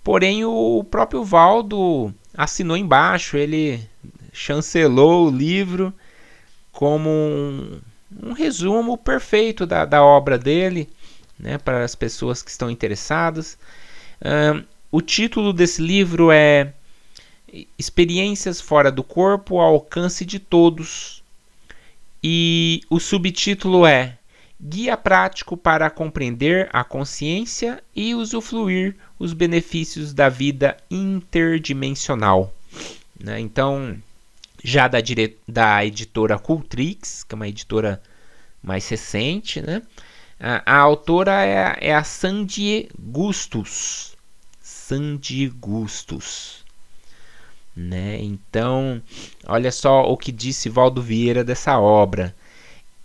porém 0.02 0.44
o 0.44 0.84
próprio 0.84 1.24
Valdo 1.24 2.14
assinou 2.34 2.76
embaixo, 2.76 3.36
ele 3.36 3.80
chancelou 4.32 5.26
o 5.26 5.30
livro 5.30 5.92
como 6.77 7.09
um, 7.09 7.81
um 8.22 8.33
resumo 8.33 8.99
perfeito 8.99 9.64
da, 9.64 9.87
da 9.87 10.05
obra 10.05 10.37
dele, 10.37 10.91
né, 11.39 11.57
para 11.57 11.83
as 11.83 11.95
pessoas 11.95 12.43
que 12.43 12.51
estão 12.51 12.70
interessadas. 12.70 13.57
O 14.93 15.01
título 15.01 15.55
desse 15.55 15.81
livro 15.81 16.31
é 16.31 16.74
Experiências 17.79 18.61
Fora 18.61 18.93
do 18.93 19.03
Corpo 19.03 19.59
ao 19.59 19.72
Alcance 19.72 20.22
de 20.22 20.39
Todos. 20.39 21.22
E 22.22 22.83
o 22.91 23.01
subtítulo 23.01 23.87
é 23.87 24.18
Guia 24.61 24.99
Prático 24.99 25.57
para 25.57 25.89
Compreender 25.89 26.68
a 26.74 26.85
Consciência 26.85 27.83
e 27.95 28.14
Usufruir 28.14 28.97
os 29.18 29.33
Benefícios 29.33 30.12
da 30.12 30.29
Vida 30.29 30.77
Interdimensional. 30.91 32.53
Né? 33.18 33.41
Então, 33.41 33.97
já 34.67 34.89
da, 34.89 35.01
dire... 35.01 35.39
da 35.47 35.87
editora 35.87 36.37
Cultrix, 36.41 37.23
que 37.23 37.33
é 37.33 37.37
uma 37.37 37.47
editora 37.47 38.03
mais 38.61 38.89
recente, 38.89 39.62
né? 39.62 39.81
a, 40.41 40.61
a 40.67 40.79
autora 40.79 41.45
é, 41.45 41.79
é 41.81 41.95
a 41.95 42.03
Sandy 42.03 42.89
Gustus. 42.99 44.17
Sandy 44.61 45.49
Gustus. 45.51 46.64
Né? 47.77 48.19
Então, 48.21 49.01
olha 49.47 49.71
só 49.71 50.03
o 50.03 50.17
que 50.17 50.33
disse 50.33 50.69
Valdo 50.69 51.01
Vieira 51.01 51.45
dessa 51.45 51.79
obra. 51.79 52.35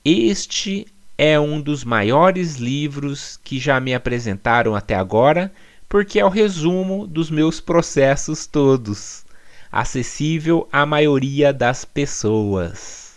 Este 0.04 0.88
é 1.16 1.40
um 1.40 1.62
dos 1.62 1.84
maiores 1.84 2.56
livros 2.56 3.40
que 3.44 3.60
já 3.60 3.80
me 3.80 3.94
apresentaram 3.94 4.76
até 4.76 4.96
agora, 4.96 5.54
porque 5.88 6.20
é 6.20 6.26
o 6.26 6.30
resumo 6.30 7.06
dos 7.06 7.30
meus 7.30 7.62
processos 7.62 8.48
todos, 8.48 9.24
acessível 9.72 10.68
à 10.72 10.86
maioria 10.86 11.54
das 11.54 11.86
pessoas. 11.86 13.16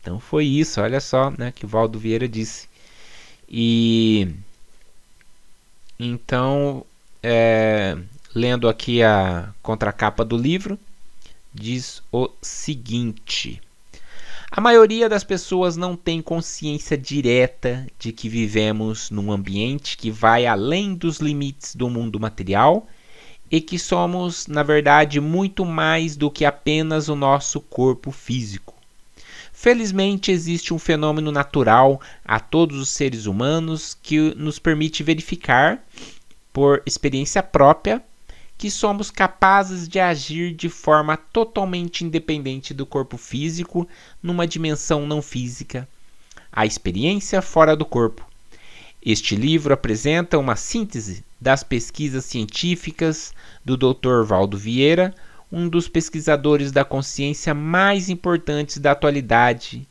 Então 0.00 0.18
foi 0.18 0.46
isso, 0.46 0.80
olha 0.80 1.00
só, 1.00 1.30
né, 1.30 1.52
que 1.52 1.66
Valdo 1.66 1.98
Vieira 1.98 2.26
disse. 2.26 2.68
E 3.48 4.28
então, 5.98 6.84
é, 7.22 7.98
lendo 8.34 8.68
aqui 8.68 9.02
a 9.02 9.52
contracapa 9.62 10.24
do 10.24 10.36
livro, 10.36 10.78
diz 11.52 12.02
o 12.12 12.30
seguinte: 12.40 13.60
A 14.50 14.60
maioria 14.60 15.08
das 15.08 15.24
pessoas 15.24 15.76
não 15.76 15.96
tem 15.96 16.22
consciência 16.22 16.96
direta 16.96 17.86
de 17.98 18.12
que 18.12 18.28
vivemos 18.28 19.10
num 19.10 19.32
ambiente 19.32 19.96
que 19.96 20.10
vai 20.10 20.46
além 20.46 20.94
dos 20.94 21.18
limites 21.18 21.74
do 21.74 21.90
mundo 21.90 22.20
material 22.20 22.86
e 23.50 23.60
que 23.60 23.78
somos, 23.78 24.46
na 24.46 24.62
verdade, 24.62 25.20
muito 25.20 25.64
mais 25.64 26.16
do 26.16 26.30
que 26.30 26.44
apenas 26.44 27.08
o 27.08 27.16
nosso 27.16 27.60
corpo 27.60 28.10
físico. 28.10 28.74
Felizmente, 29.52 30.30
existe 30.30 30.72
um 30.72 30.78
fenômeno 30.78 31.32
natural 31.32 32.00
a 32.24 32.38
todos 32.38 32.78
os 32.78 32.90
seres 32.90 33.26
humanos 33.26 33.96
que 34.00 34.32
nos 34.36 34.58
permite 34.58 35.02
verificar, 35.02 35.84
por 36.52 36.82
experiência 36.86 37.42
própria, 37.42 38.02
que 38.56 38.70
somos 38.70 39.10
capazes 39.10 39.88
de 39.88 39.98
agir 39.98 40.52
de 40.52 40.68
forma 40.68 41.16
totalmente 41.16 42.04
independente 42.04 42.74
do 42.74 42.84
corpo 42.84 43.16
físico 43.16 43.88
numa 44.22 44.46
dimensão 44.46 45.06
não 45.06 45.22
física, 45.22 45.88
a 46.52 46.66
experiência 46.66 47.40
fora 47.40 47.76
do 47.76 47.84
corpo. 47.84 48.27
Este 49.04 49.36
livro 49.36 49.72
apresenta 49.72 50.38
uma 50.38 50.56
síntese 50.56 51.24
das 51.40 51.62
pesquisas 51.62 52.24
científicas 52.24 53.32
do 53.64 53.76
Dr. 53.76 54.24
Valdo 54.24 54.58
Vieira, 54.58 55.14
um 55.52 55.68
dos 55.68 55.88
pesquisadores 55.88 56.72
da 56.72 56.84
consciência 56.84 57.54
mais 57.54 58.08
importantes 58.08 58.78
da 58.78 58.90
atualidade. 58.90 59.86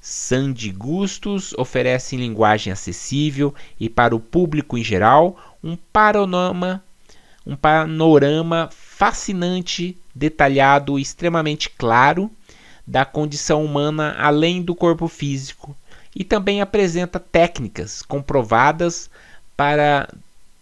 Sandy 0.00 0.70
Gustos 0.70 1.54
oferece 1.56 2.16
em 2.16 2.18
linguagem 2.18 2.72
acessível 2.72 3.54
e 3.80 3.88
para 3.88 4.14
o 4.14 4.20
público 4.20 4.76
em 4.76 4.84
geral 4.84 5.36
um 5.64 5.74
panorama 5.74 6.84
um 7.46 7.56
panorama 7.56 8.68
fascinante, 8.70 9.96
detalhado 10.14 10.98
e 10.98 11.02
extremamente 11.02 11.70
claro 11.70 12.30
da 12.86 13.06
condição 13.06 13.64
humana 13.64 14.14
além 14.18 14.62
do 14.62 14.74
corpo 14.74 15.08
físico 15.08 15.74
e 16.18 16.24
também 16.24 16.60
apresenta 16.60 17.20
técnicas 17.20 18.02
comprovadas 18.02 19.08
para 19.56 20.12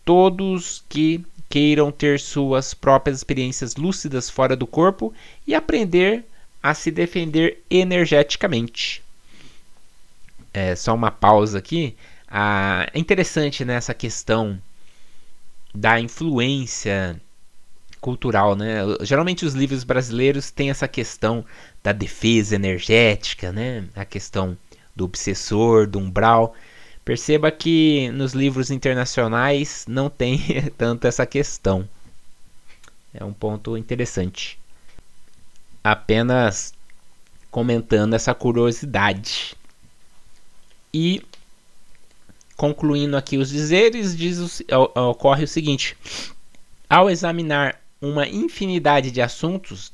todos 0.05 0.85
que 0.87 1.25
queiram 1.49 1.91
ter 1.91 2.21
suas 2.21 2.75
próprias 2.75 3.17
experiências 3.17 3.75
lúcidas 3.75 4.29
fora 4.29 4.55
do 4.55 4.67
corpo 4.67 5.15
e 5.47 5.55
aprender 5.55 6.27
a 6.63 6.75
se 6.75 6.91
defender 6.91 7.63
energeticamente. 7.71 9.03
É 10.53 10.77
só 10.77 10.95
uma 10.95 11.11
pausa 11.11 11.59
aqui. 11.59 11.97
Ah, 12.29 12.87
é 12.93 12.99
interessante 12.99 13.65
nessa 13.65 13.93
né, 13.93 13.99
questão 13.99 14.61
da 15.75 15.99
influência 15.99 17.19
cultural, 17.99 18.55
né? 18.55 18.81
Geralmente 19.01 19.47
os 19.47 19.55
livros 19.55 19.85
brasileiros 19.85 20.51
têm 20.51 20.69
essa 20.69 20.87
questão 20.87 21.45
da 21.83 21.93
defesa 21.93 22.55
energética, 22.55 23.53
né? 23.53 23.85
A 23.95 24.05
questão 24.05 24.57
do 24.97 25.05
obsessor, 25.05 25.87
do 25.87 25.99
umbral. 25.99 26.55
Perceba 27.05 27.53
que 27.53 28.11
nos 28.11 28.33
livros 28.33 28.71
internacionais 28.71 29.85
não 29.87 30.11
tem 30.11 30.41
tanto 30.77 31.07
essa 31.07 31.25
questão. 31.25 31.89
É 33.15 33.23
um 33.23 33.33
ponto 33.33 33.77
interessante. 33.77 34.59
Apenas 35.85 36.75
comentando 37.51 38.15
essa 38.15 38.35
curiosidade. 38.35 39.55
E 40.93 41.23
Concluindo 42.57 43.19
aqui 43.19 43.37
os 43.37 43.51
dizeres, 43.51 44.17
diz 44.17 44.63
o, 44.73 45.11
ocorre 45.11 45.45
o 45.45 45.49
seguinte: 45.49 45.95
ao 46.89 47.11
examinar 47.11 47.79
uma 48.01 48.27
infinidade 48.27 49.11
de 49.11 49.21
assuntos 49.21 49.93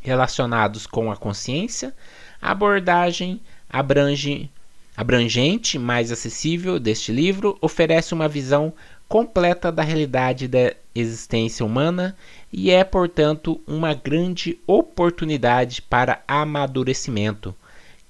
relacionados 0.00 0.86
com 0.86 1.10
a 1.10 1.16
consciência, 1.16 1.92
a 2.40 2.52
abordagem 2.52 3.40
abrange, 3.68 4.50
abrangente, 4.96 5.78
mais 5.78 6.10
acessível 6.10 6.78
deste 6.78 7.12
livro 7.12 7.56
oferece 7.60 8.14
uma 8.14 8.28
visão 8.28 8.72
completa 9.08 9.70
da 9.70 9.82
realidade 9.82 10.48
da 10.48 10.74
existência 10.94 11.64
humana 11.64 12.16
e 12.52 12.70
é, 12.70 12.82
portanto, 12.82 13.60
uma 13.66 13.94
grande 13.94 14.58
oportunidade 14.66 15.82
para 15.82 16.22
amadurecimento, 16.26 17.54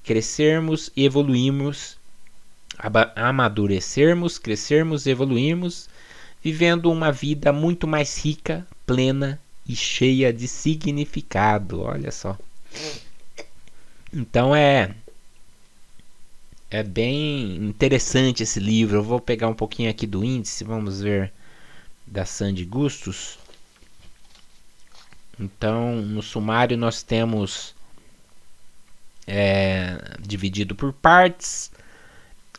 crescermos 0.03 0.91
e 0.97 1.05
evoluirmos 1.05 1.97
amadurecermos, 3.15 4.39
crescermos, 4.39 5.07
evoluirmos, 5.07 5.89
vivendo 6.43 6.91
uma 6.91 7.11
vida 7.11 7.53
muito 7.53 7.87
mais 7.87 8.19
rica, 8.19 8.67
plena 8.85 9.41
e 9.67 9.75
cheia 9.75 10.33
de 10.33 10.47
significado. 10.47 11.81
Olha 11.81 12.11
só. 12.11 12.39
Então 14.13 14.55
é 14.55 14.95
é 16.71 16.83
bem 16.83 17.57
interessante 17.57 18.43
esse 18.43 18.61
livro. 18.61 18.99
Eu 18.99 19.03
vou 19.03 19.21
pegar 19.21 19.49
um 19.49 19.55
pouquinho 19.55 19.91
aqui 19.91 20.07
do 20.07 20.25
índice, 20.25 20.65
vamos 20.65 21.01
ver 21.01 21.33
da 22.07 22.25
Sandy 22.25 22.65
Gustos. 22.65 23.39
Então, 25.39 25.97
no 25.97 26.23
sumário 26.23 26.77
nós 26.77 27.03
temos 27.03 27.75
é, 29.27 29.99
dividido 30.21 30.75
por 30.75 30.93
partes 30.93 31.71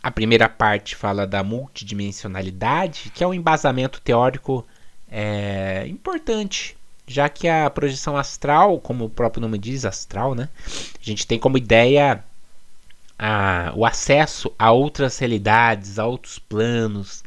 a 0.07 0.11
primeira 0.11 0.47
parte 0.47 0.95
fala 0.95 1.27
da 1.27 1.43
multidimensionalidade, 1.43 3.11
que 3.13 3.23
é 3.23 3.27
um 3.27 3.33
embasamento 3.33 3.99
teórico 3.99 4.65
é, 5.11 5.85
importante, 5.87 6.77
já 7.05 7.27
que 7.27 7.45
a 7.47 7.69
projeção 7.69 8.15
astral, 8.15 8.79
como 8.79 9.03
o 9.03 9.09
próprio 9.09 9.41
nome 9.41 9.57
diz, 9.57 9.83
astral, 9.83 10.33
né? 10.33 10.47
A 10.65 11.03
gente 11.03 11.27
tem 11.27 11.37
como 11.37 11.57
ideia 11.57 12.23
a, 13.17 13.73
o 13.75 13.85
acesso 13.85 14.53
a 14.57 14.71
outras 14.71 15.17
realidades, 15.17 15.97
a 15.97 16.05
outros 16.05 16.39
planos 16.39 17.23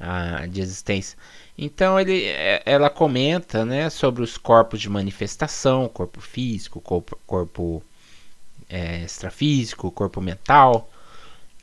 a, 0.00 0.46
de 0.46 0.60
existência. 0.60 1.16
Então 1.56 2.00
ele, 2.00 2.24
é, 2.24 2.62
ela 2.64 2.88
comenta 2.88 3.64
né, 3.64 3.90
sobre 3.90 4.22
os 4.22 4.38
corpos 4.38 4.80
de 4.80 4.88
manifestação, 4.88 5.88
corpo 5.88 6.20
físico, 6.20 6.80
corpo, 6.80 7.18
corpo 7.26 7.82
é, 8.68 9.04
extrafísico, 9.04 9.90
corpo 9.90 10.20
mental, 10.20 10.90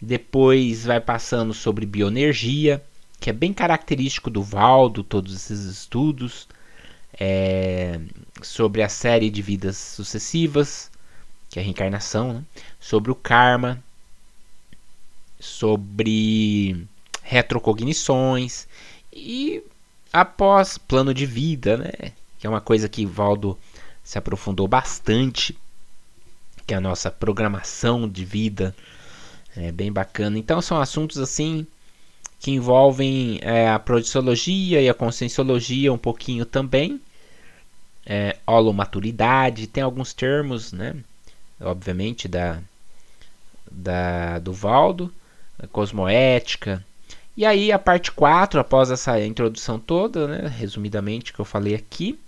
depois 0.02 0.86
vai 0.86 1.02
passando 1.02 1.54
sobre 1.54 1.86
bioenergia, 1.86 2.84
que 3.20 3.30
é 3.30 3.34
bem 3.34 3.52
característico 3.52 4.30
do 4.30 4.41
Valdo, 4.43 5.04
todos 5.04 5.36
esses 5.36 5.66
estudos. 5.66 6.47
É, 7.22 8.00
sobre 8.41 8.82
a 8.82 8.88
série 8.88 9.30
de 9.30 9.41
vidas 9.41 9.76
sucessivas, 9.76 10.89
que 11.50 11.60
é 11.60 11.62
a 11.62 11.66
reencarnação, 11.66 12.34
né? 12.34 12.43
sobre 12.80 13.12
o 13.12 13.16
karma, 13.16 13.84
sobre 15.39 16.86
retrocognições 17.24 18.68
E 19.14 19.64
após 20.12 20.78
plano 20.78 21.14
de 21.14 21.26
vida, 21.26 21.78
né? 21.78 22.12
Que 22.39 22.47
é 22.47 22.50
uma 22.50 22.62
coisa 22.62 22.89
que 22.89 23.06
Valdo 23.06 23.58
se 24.04 24.18
aprofundou 24.18 24.68
bastante, 24.68 25.58
que 26.66 26.74
é 26.74 26.78
a 26.78 26.82
nossa 26.82 27.12
programação 27.12 28.08
de 28.08 28.24
vida. 28.26 28.76
É 29.56 29.72
bem 29.72 29.91
bacana. 29.91 30.38
Então 30.38 30.62
são 30.62 30.80
assuntos 30.80 31.18
assim 31.18 31.66
que 32.39 32.52
envolvem 32.52 33.39
é, 33.41 33.70
a 33.70 33.78
projeciologia 33.78 34.82
e 34.82 34.88
a 34.88 34.93
conscienciologia 34.93 35.91
um 35.91 35.97
pouquinho 35.97 36.45
também. 36.45 37.02
É, 38.06 38.38
holomaturidade, 38.47 39.68
tem 39.68 39.84
alguns 39.84 40.14
termos, 40.14 40.72
né? 40.72 40.95
Obviamente, 41.62 42.28
da, 42.28 42.60
da 43.70 44.39
do 44.39 44.53
Valdo, 44.53 45.14
cosmoética. 45.72 46.86
E 47.36 47.45
aí 47.45 47.72
a 47.72 47.80
parte 47.80 48.12
4, 48.12 48.60
após 48.60 48.91
essa 48.91 49.20
introdução 49.22 49.80
toda, 49.80 50.28
né, 50.28 50.47
resumidamente 50.47 51.32
que 51.34 51.39
eu 51.39 51.45
falei 51.45 51.76
aqui, 51.76 52.20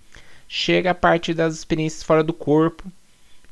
chega 0.47 0.91
a 0.91 0.95
parte 0.95 1.33
das 1.33 1.55
experiências 1.55 2.03
fora 2.03 2.23
do 2.23 2.33
corpo. 2.33 2.83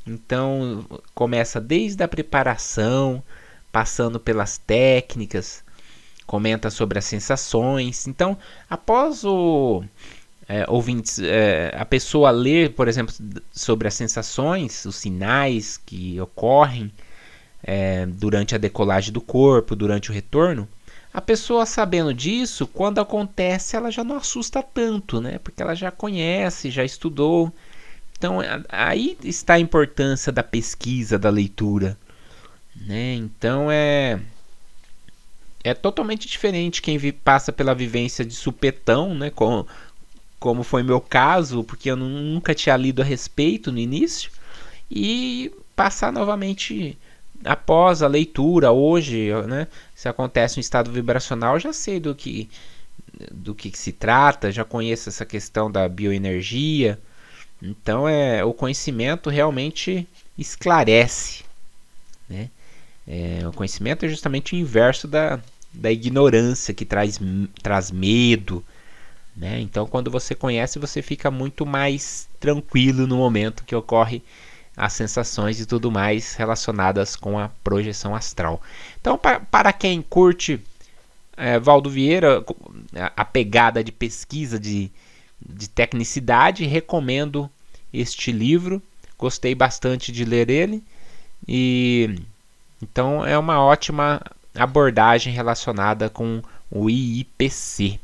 Então 0.06 0.86
começa 1.14 1.60
desde 1.60 2.04
a 2.04 2.08
preparação, 2.08 3.24
passando 3.72 4.20
pelas 4.20 4.58
técnicas, 4.58 5.64
comenta 6.26 6.70
sobre 6.70 7.00
as 7.00 7.06
sensações. 7.06 8.08
Então, 8.08 8.38
após 8.70 9.24
o 9.24 9.84
é, 10.50 10.66
ouvintes, 10.68 11.20
é, 11.20 11.72
a 11.78 11.86
pessoa 11.86 12.32
ler, 12.32 12.72
por 12.72 12.88
exemplo, 12.88 13.14
sobre 13.52 13.88
as 13.88 13.94
sensações, 13.94 14.84
os 14.84 14.96
sinais 14.96 15.78
que 15.78 16.20
ocorrem 16.20 16.92
é, 17.64 18.08
durante 18.08 18.56
a 18.56 18.58
decolagem 18.58 19.14
do 19.14 19.22
corpo, 19.22 19.76
durante 19.76 20.10
o 20.10 20.14
retorno, 20.14 20.68
a 21.14 21.22
pessoa 21.22 21.68
sabendo 21.68 22.12
disso, 22.16 22.66
quando 22.66 23.00
acontece, 23.00 23.76
ela 23.76 23.92
já 23.92 24.04
não 24.04 24.18
assusta 24.18 24.64
tanto, 24.64 25.22
né? 25.22 25.38
Porque 25.38 25.62
ela 25.62 25.76
já 25.76 25.92
conhece, 25.92 26.72
já 26.72 26.84
estudou. 26.84 27.54
Então, 28.18 28.40
aí 28.70 29.18
está 29.24 29.54
a 29.54 29.60
importância 29.60 30.32
da 30.32 30.42
pesquisa, 30.42 31.20
da 31.20 31.30
leitura, 31.30 31.96
né? 32.76 33.14
Então, 33.14 33.70
é 33.72 34.20
é 35.64 35.74
totalmente 35.74 36.28
diferente 36.28 36.82
quem 36.82 36.98
vi, 36.98 37.12
passa 37.12 37.52
pela 37.52 37.76
vivência 37.76 38.24
de 38.24 38.34
supetão, 38.34 39.14
né? 39.14 39.30
Com, 39.30 39.66
como 40.40 40.64
foi 40.64 40.84
meu 40.84 41.02
caso, 41.02 41.64
porque 41.64 41.92
eu 41.92 41.96
nunca 41.96 42.56
tinha 42.56 42.78
lido 42.78 43.02
a 43.02 43.06
respeito 43.06 43.72
no 43.72 43.80
início, 43.80 44.32
e 44.90 45.52
passar 45.76 46.12
novamente 46.12 46.98
após 47.44 48.02
a 48.02 48.08
leitura 48.08 48.72
hoje, 48.72 49.30
né? 49.48 49.68
Se 49.96 50.10
acontece 50.10 50.58
um 50.58 50.62
estado 50.62 50.92
vibracional, 50.92 51.60
já 51.60 51.72
sei 51.74 52.00
do 52.00 52.16
que 52.16 52.50
do 53.32 53.54
que, 53.54 53.76
se 53.78 53.92
trata, 53.92 54.52
já 54.52 54.64
conheço 54.64 55.10
essa 55.10 55.26
questão 55.26 55.70
da 55.70 55.88
bioenergia. 55.90 56.98
Então 57.62 58.08
é 58.08 58.44
o 58.44 58.54
conhecimento 58.54 59.30
realmente 59.30 60.08
esclarece, 60.38 61.44
né? 62.30 62.50
É, 63.08 63.46
o 63.48 63.52
conhecimento 63.52 64.06
é 64.06 64.10
justamente 64.10 64.54
o 64.54 64.58
inverso 64.58 65.08
da, 65.08 65.40
da 65.74 65.92
ignorância, 65.92 66.74
que 66.74 66.86
traz, 66.86 67.20
traz 67.62 67.92
medo. 67.92 68.64
Né? 69.40 69.62
Então, 69.62 69.88
quando 69.88 70.12
você 70.12 70.36
conhece, 70.36 70.78
você 70.78 71.02
fica 71.02 71.32
muito 71.32 71.66
mais 71.66 72.28
tranquilo 72.42 73.08
no 73.08 73.16
momento 73.16 73.64
que 73.64 73.74
ocorre 73.74 74.22
as 74.76 74.92
sensações 74.92 75.62
e 75.62 75.66
tudo 75.66 75.90
mais 75.90 76.36
relacionadas 76.36 77.16
com 77.16 77.40
a 77.40 77.50
projeção 77.64 78.14
astral. 78.14 78.62
Então, 79.00 79.18
para, 79.18 79.72
quem 79.72 80.02
curte 80.02 80.60
é, 81.38 81.58
Valdo 81.58 81.90
Vieira, 81.90 82.44
a, 82.94 83.22
a 83.22 83.26
pegada 83.26 83.82
de 83.82 83.94
pesquisa, 83.94 84.60
de, 84.60 84.92
de 85.42 85.70
tecnicidade, 85.70 86.66
recomendo 86.66 87.50
este 87.94 88.34
livro. 88.34 88.82
Gostei 89.18 89.56
bastante 89.56 90.12
de 90.12 90.26
ler 90.26 90.50
ele 90.50 90.84
e 91.48 92.20
então 92.82 93.26
é 93.26 93.38
uma 93.38 93.62
ótima 93.62 94.22
abordagem 94.56 95.34
relacionada 95.34 96.10
com 96.10 96.42
o 96.70 96.90
IIPC. 96.90 98.00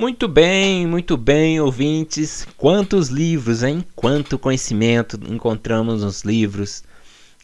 Muito 0.00 0.26
bem, 0.26 0.86
muito 0.86 1.14
bem, 1.14 1.60
ouvintes. 1.60 2.48
Quantos 2.56 3.08
livros, 3.08 3.62
hein? 3.62 3.84
Quanto 3.94 4.38
conhecimento 4.38 5.20
encontramos 5.28 6.02
nos 6.02 6.22
livros. 6.22 6.82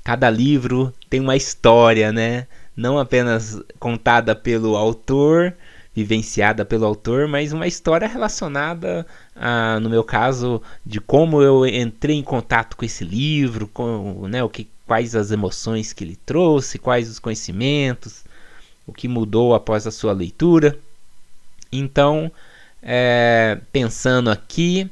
Cada 0.03 0.31
livro 0.31 0.91
tem 1.11 1.21
uma 1.21 1.37
história, 1.37 2.11
né? 2.11 2.47
Não 2.75 2.99
apenas 2.99 3.61
contada 3.79 4.35
pelo 4.35 4.75
autor, 4.75 5.55
vivenciada 5.95 6.65
pelo 6.65 6.87
autor, 6.87 7.29
mas 7.29 7.53
uma 7.53 7.67
história 7.67 8.09
relacionada, 8.09 9.07
a, 9.35 9.79
no 9.79 9.91
meu 9.91 10.03
caso, 10.03 10.63
de 10.83 10.99
como 10.99 11.43
eu 11.43 11.67
entrei 11.67 12.17
em 12.17 12.23
contato 12.23 12.75
com 12.75 12.87
esse 12.87 13.05
livro, 13.05 13.69
com, 13.69 14.27
né, 14.29 14.43
o 14.43 14.49
que, 14.49 14.67
quais 14.87 15.15
as 15.15 15.31
emoções 15.31 15.93
que 15.93 16.05
ele 16.05 16.17
trouxe, 16.25 16.79
quais 16.79 17.11
os 17.11 17.19
conhecimentos, 17.19 18.25
o 18.87 18.93
que 18.93 19.09
mudou 19.09 19.55
após 19.55 19.87
a 19.87 19.91
sua 19.91 20.13
leitura. 20.13 20.79
Então, 21.73 22.31
é, 22.83 23.59
pensando 23.73 24.31
aqui, 24.31 24.89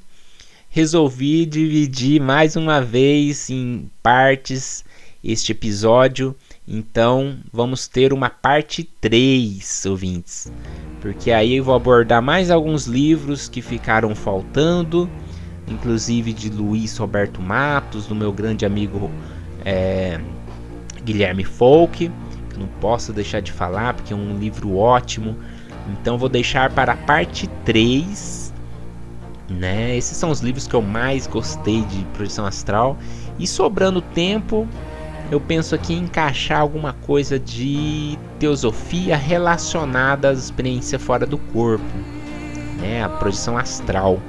resolvi 0.69 1.47
dividir 1.47 2.21
mais 2.21 2.57
uma 2.57 2.81
vez 2.81 3.49
em 3.51 3.91
partes 4.03 4.85
este 5.23 5.53
episódio 5.53 6.37
então 6.67 7.37
vamos 7.53 7.87
ter 7.87 8.13
uma 8.13 8.31
parte 8.31 8.85
3, 8.85 9.85
ouvintes. 9.87 10.51
Porque 11.01 11.31
aí 11.31 11.57
eu 11.57 11.65
vou 11.65 11.75
abordar 11.75 12.23
mais 12.23 12.51
alguns 12.51 12.87
livros 12.87 13.49
que 13.49 13.61
ficaram 13.61 14.15
faltando, 14.15 15.09
inclusive 15.69 16.33
de 16.33 16.49
Luiz 16.49 16.97
Roberto 16.97 17.43
Matos, 17.43 18.07
do 18.07 18.15
meu 18.15 18.33
grande 18.33 18.65
amigo 18.65 19.11
é, 19.65 20.21
Guilherme 21.05 21.45
Folk, 21.45 22.11
que 22.51 22.59
não 22.59 22.67
posso 22.81 23.13
deixar 23.13 23.41
de 23.41 23.53
falar 23.53 23.95
porque 23.95 24.13
é 24.13 24.17
um 24.17 24.39
livro 24.39 24.77
ótimo. 24.77 25.37
Então 25.91 26.17
vou 26.17 26.29
deixar 26.29 26.71
para 26.71 26.93
a 26.93 26.97
parte 26.97 27.47
3. 27.65 28.53
Né? 29.49 29.97
Esses 29.97 30.17
são 30.17 30.31
os 30.31 30.41
livros 30.41 30.67
que 30.67 30.75
eu 30.75 30.83
mais 30.83 31.27
gostei 31.27 31.83
de 31.83 32.05
projeção 32.15 32.47
astral. 32.47 32.97
E 33.39 33.47
sobrando 33.47 34.01
tempo, 34.01 34.67
eu 35.31 35.41
penso 35.41 35.75
aqui 35.75 35.95
em 35.95 36.05
encaixar 36.05 36.61
alguma 36.61 36.93
coisa 36.93 37.39
de 37.39 38.19
teosofia 38.39 39.17
relacionada 39.17 40.31
à 40.31 40.33
experiência 40.33 40.99
fora 40.99 41.27
do 41.27 41.39
corpo, 41.39 41.85
né? 42.81 43.03
A 43.03 43.09
projeção 43.09 43.57
astral, 43.57 44.21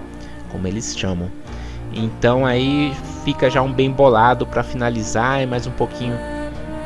como 0.51 0.67
eles 0.67 0.97
chamam. 0.97 1.29
Então 1.95 2.45
aí 2.45 2.93
fica 3.23 3.49
já 3.49 3.61
um 3.61 3.71
bem 3.71 3.89
bolado 3.89 4.45
para 4.45 4.61
finalizar 4.61 5.41
e 5.41 5.45
mais 5.45 5.65
um 5.65 5.71
pouquinho 5.71 6.17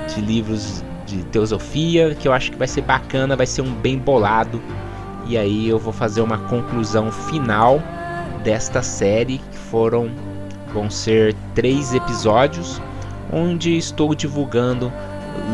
de 0.07 0.21
livros 0.21 0.83
de 1.05 1.23
teosofia 1.23 2.13
que 2.13 2.27
eu 2.27 2.31
acho 2.31 2.51
que 2.51 2.57
vai 2.57 2.67
ser 2.67 2.83
bacana, 2.83 3.35
vai 3.35 3.47
ser 3.47 3.63
um 3.63 3.73
bem 3.73 3.97
bolado. 3.97 4.61
E 5.25 5.37
aí 5.37 5.67
eu 5.67 5.79
vou 5.79 5.91
fazer 5.91 6.21
uma 6.21 6.37
conclusão 6.37 7.11
final 7.11 7.81
desta 8.43 8.83
série 8.83 9.39
que 9.39 9.57
foram 9.57 10.11
vão 10.73 10.89
ser 10.89 11.35
três 11.55 11.95
episódios 11.95 12.79
onde 13.33 13.75
estou 13.75 14.13
divulgando 14.13 14.93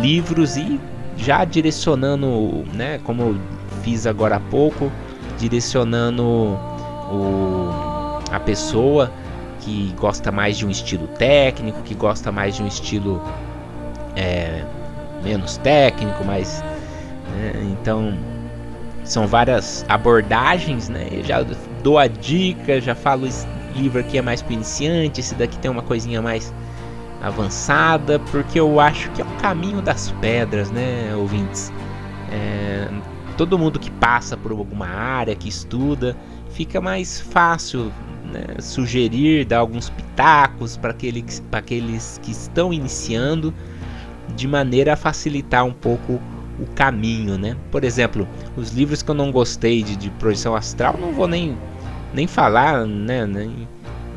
livros 0.02 0.58
e 0.58 0.80
já 1.18 1.46
direcionando, 1.46 2.66
né, 2.74 3.00
como 3.06 3.40
fiz 3.82 4.06
agora 4.06 4.36
há 4.36 4.40
pouco, 4.40 4.92
direcionando 5.38 6.24
o, 6.24 7.70
a 8.32 8.40
pessoa 8.40 9.12
que 9.66 9.94
gosta 10.00 10.32
mais 10.32 10.58
de 10.58 10.66
um 10.66 10.70
estilo 10.70 11.08
técnico, 11.08 11.82
que 11.82 11.96
gosta 11.96 12.32
mais 12.32 12.56
de 12.56 12.62
um 12.62 12.68
estilo 12.68 13.20
é, 14.16 14.64
menos 15.24 15.58
técnico, 15.58 16.24
mas 16.24 16.64
né, 17.32 17.52
então 17.72 18.16
são 19.04 19.26
várias 19.28 19.84
abordagens, 19.90 20.88
né? 20.88 21.08
Eu 21.12 21.24
já 21.24 21.44
dou 21.84 21.98
a 21.98 22.08
dica, 22.08 22.80
já 22.80 22.94
falo 22.94 23.26
esse 23.26 23.48
livro 23.76 24.00
aqui 24.00 24.20
é 24.20 24.22
mais 24.22 24.42
para 24.42 24.54
iniciante, 24.54 25.20
esse 25.20 25.34
daqui 25.34 25.58
tem 25.58 25.70
uma 25.70 25.82
coisinha 25.82 26.22
mais 26.22 26.54
avançada, 27.22 28.20
porque 28.32 28.60
eu 28.60 28.80
acho 28.80 29.10
que 29.12 29.22
é 29.22 29.26
o 29.26 29.38
caminho 29.42 29.82
das 29.82 30.12
pedras, 30.22 30.70
né, 30.70 31.14
ouvintes? 31.16 31.74
É, 32.32 32.88
todo 33.36 33.58
mundo 33.58 33.80
que 33.80 33.90
passa 33.90 34.38
por 34.38 34.52
alguma 34.52 34.88
área, 34.88 35.36
que 35.36 35.50
estuda, 35.50 36.16
fica 36.52 36.80
mais 36.80 37.20
fácil 37.20 37.92
né, 38.32 38.60
sugerir, 38.60 39.46
dar 39.46 39.60
alguns 39.60 39.90
pitacos 39.90 40.78
para 40.78 40.92
aqueles, 40.92 41.44
aqueles 41.52 42.20
que 42.22 42.32
estão 42.32 42.74
iniciando, 42.74 43.54
de 44.36 44.48
maneira 44.48 44.94
a 44.94 44.96
facilitar 44.96 45.66
um 45.66 45.74
pouco 45.74 46.20
o 46.60 46.66
caminho, 46.74 47.38
né? 47.38 47.56
Por 47.72 47.84
exemplo, 47.84 48.28
os 48.56 48.72
livros 48.72 49.02
que 49.02 49.12
eu 49.12 49.16
não 49.16 49.32
gostei 49.32 49.84
de, 49.84 49.96
de 49.96 50.10
projeção 50.12 50.56
astral, 50.56 50.96
não 51.00 51.12
vou 51.12 51.28
nem, 51.28 51.58
nem 52.14 52.28
falar, 52.28 52.86
né? 52.86 53.26
Nem, 53.26 53.68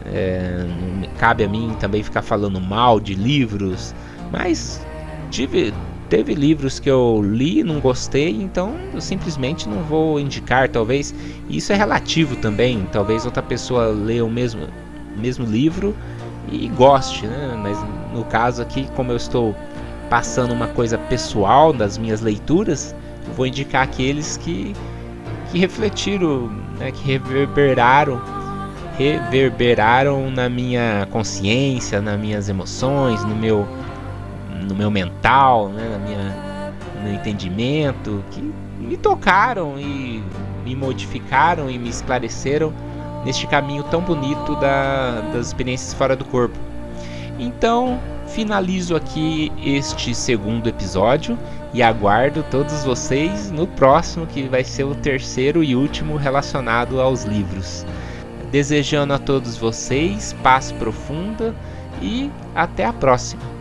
é, 0.06 0.64
não 1.00 1.08
cabe 1.18 1.44
a 1.44 1.48
mim 1.48 1.76
também 1.80 2.02
ficar 2.02 2.22
falando 2.22 2.60
mal 2.60 3.00
de 3.00 3.14
livros, 3.14 3.94
mas 4.30 4.84
tive 5.30 5.74
teve 6.08 6.34
livros 6.34 6.78
que 6.80 6.90
eu 6.90 7.20
li, 7.22 7.62
não 7.62 7.80
gostei, 7.80 8.30
então 8.30 8.74
eu 8.92 9.00
simplesmente 9.00 9.68
não 9.68 9.82
vou 9.82 10.18
indicar, 10.18 10.68
talvez. 10.68 11.14
Isso 11.48 11.72
é 11.72 11.76
relativo 11.76 12.36
também, 12.36 12.88
talvez 12.90 13.24
outra 13.24 13.42
pessoa 13.42 13.86
leia 13.86 14.24
o 14.24 14.30
mesmo, 14.30 14.66
mesmo 15.16 15.44
livro 15.44 15.94
e 16.50 16.68
goste, 16.68 17.26
né? 17.26 17.58
Mas 17.62 17.78
no 18.14 18.24
caso 18.24 18.62
aqui, 18.62 18.88
como 18.94 19.12
eu 19.12 19.16
estou 19.16 19.54
passando 20.08 20.52
uma 20.52 20.68
coisa 20.68 20.96
pessoal 20.96 21.72
das 21.72 21.98
minhas 21.98 22.20
leituras, 22.20 22.94
vou 23.36 23.46
indicar 23.46 23.82
aqueles 23.82 24.36
que, 24.38 24.74
que 25.50 25.58
refletiram, 25.58 26.50
né? 26.78 26.90
que 26.90 27.04
reverberaram, 27.04 28.20
reverberaram 28.96 30.30
na 30.30 30.48
minha 30.48 31.06
consciência, 31.10 32.00
nas 32.00 32.18
minhas 32.18 32.48
emoções, 32.48 33.22
no 33.24 33.36
meu 33.36 33.66
no 34.68 34.74
meu 34.74 34.90
mental, 34.90 35.68
né, 35.68 35.88
na 35.90 35.98
minha, 35.98 36.72
no 36.96 37.02
meu 37.02 37.14
entendimento, 37.14 38.22
que 38.30 38.40
me 38.78 38.96
tocaram 38.96 39.78
e 39.78 40.22
me 40.64 40.76
modificaram 40.76 41.70
e 41.70 41.78
me 41.78 41.88
esclareceram 41.88 42.72
neste 43.24 43.46
caminho 43.46 43.82
tão 43.84 44.00
bonito 44.00 44.54
da, 44.56 45.20
das 45.32 45.48
experiências 45.48 45.94
fora 45.94 46.14
do 46.14 46.24
corpo. 46.24 46.58
Então, 47.38 47.98
finalizo 48.26 48.94
aqui 48.94 49.50
este 49.64 50.14
segundo 50.14 50.68
episódio 50.68 51.38
e 51.72 51.82
aguardo 51.82 52.44
todos 52.50 52.84
vocês 52.84 53.50
no 53.50 53.66
próximo, 53.66 54.26
que 54.26 54.42
vai 54.48 54.64
ser 54.64 54.84
o 54.84 54.94
terceiro 54.94 55.62
e 55.62 55.76
último 55.76 56.16
relacionado 56.16 57.00
aos 57.00 57.24
livros. 57.24 57.84
Desejando 58.50 59.12
a 59.12 59.18
todos 59.18 59.56
vocês 59.56 60.34
paz 60.42 60.72
profunda 60.72 61.54
e 62.00 62.30
até 62.54 62.84
a 62.84 62.92
próxima. 62.92 63.57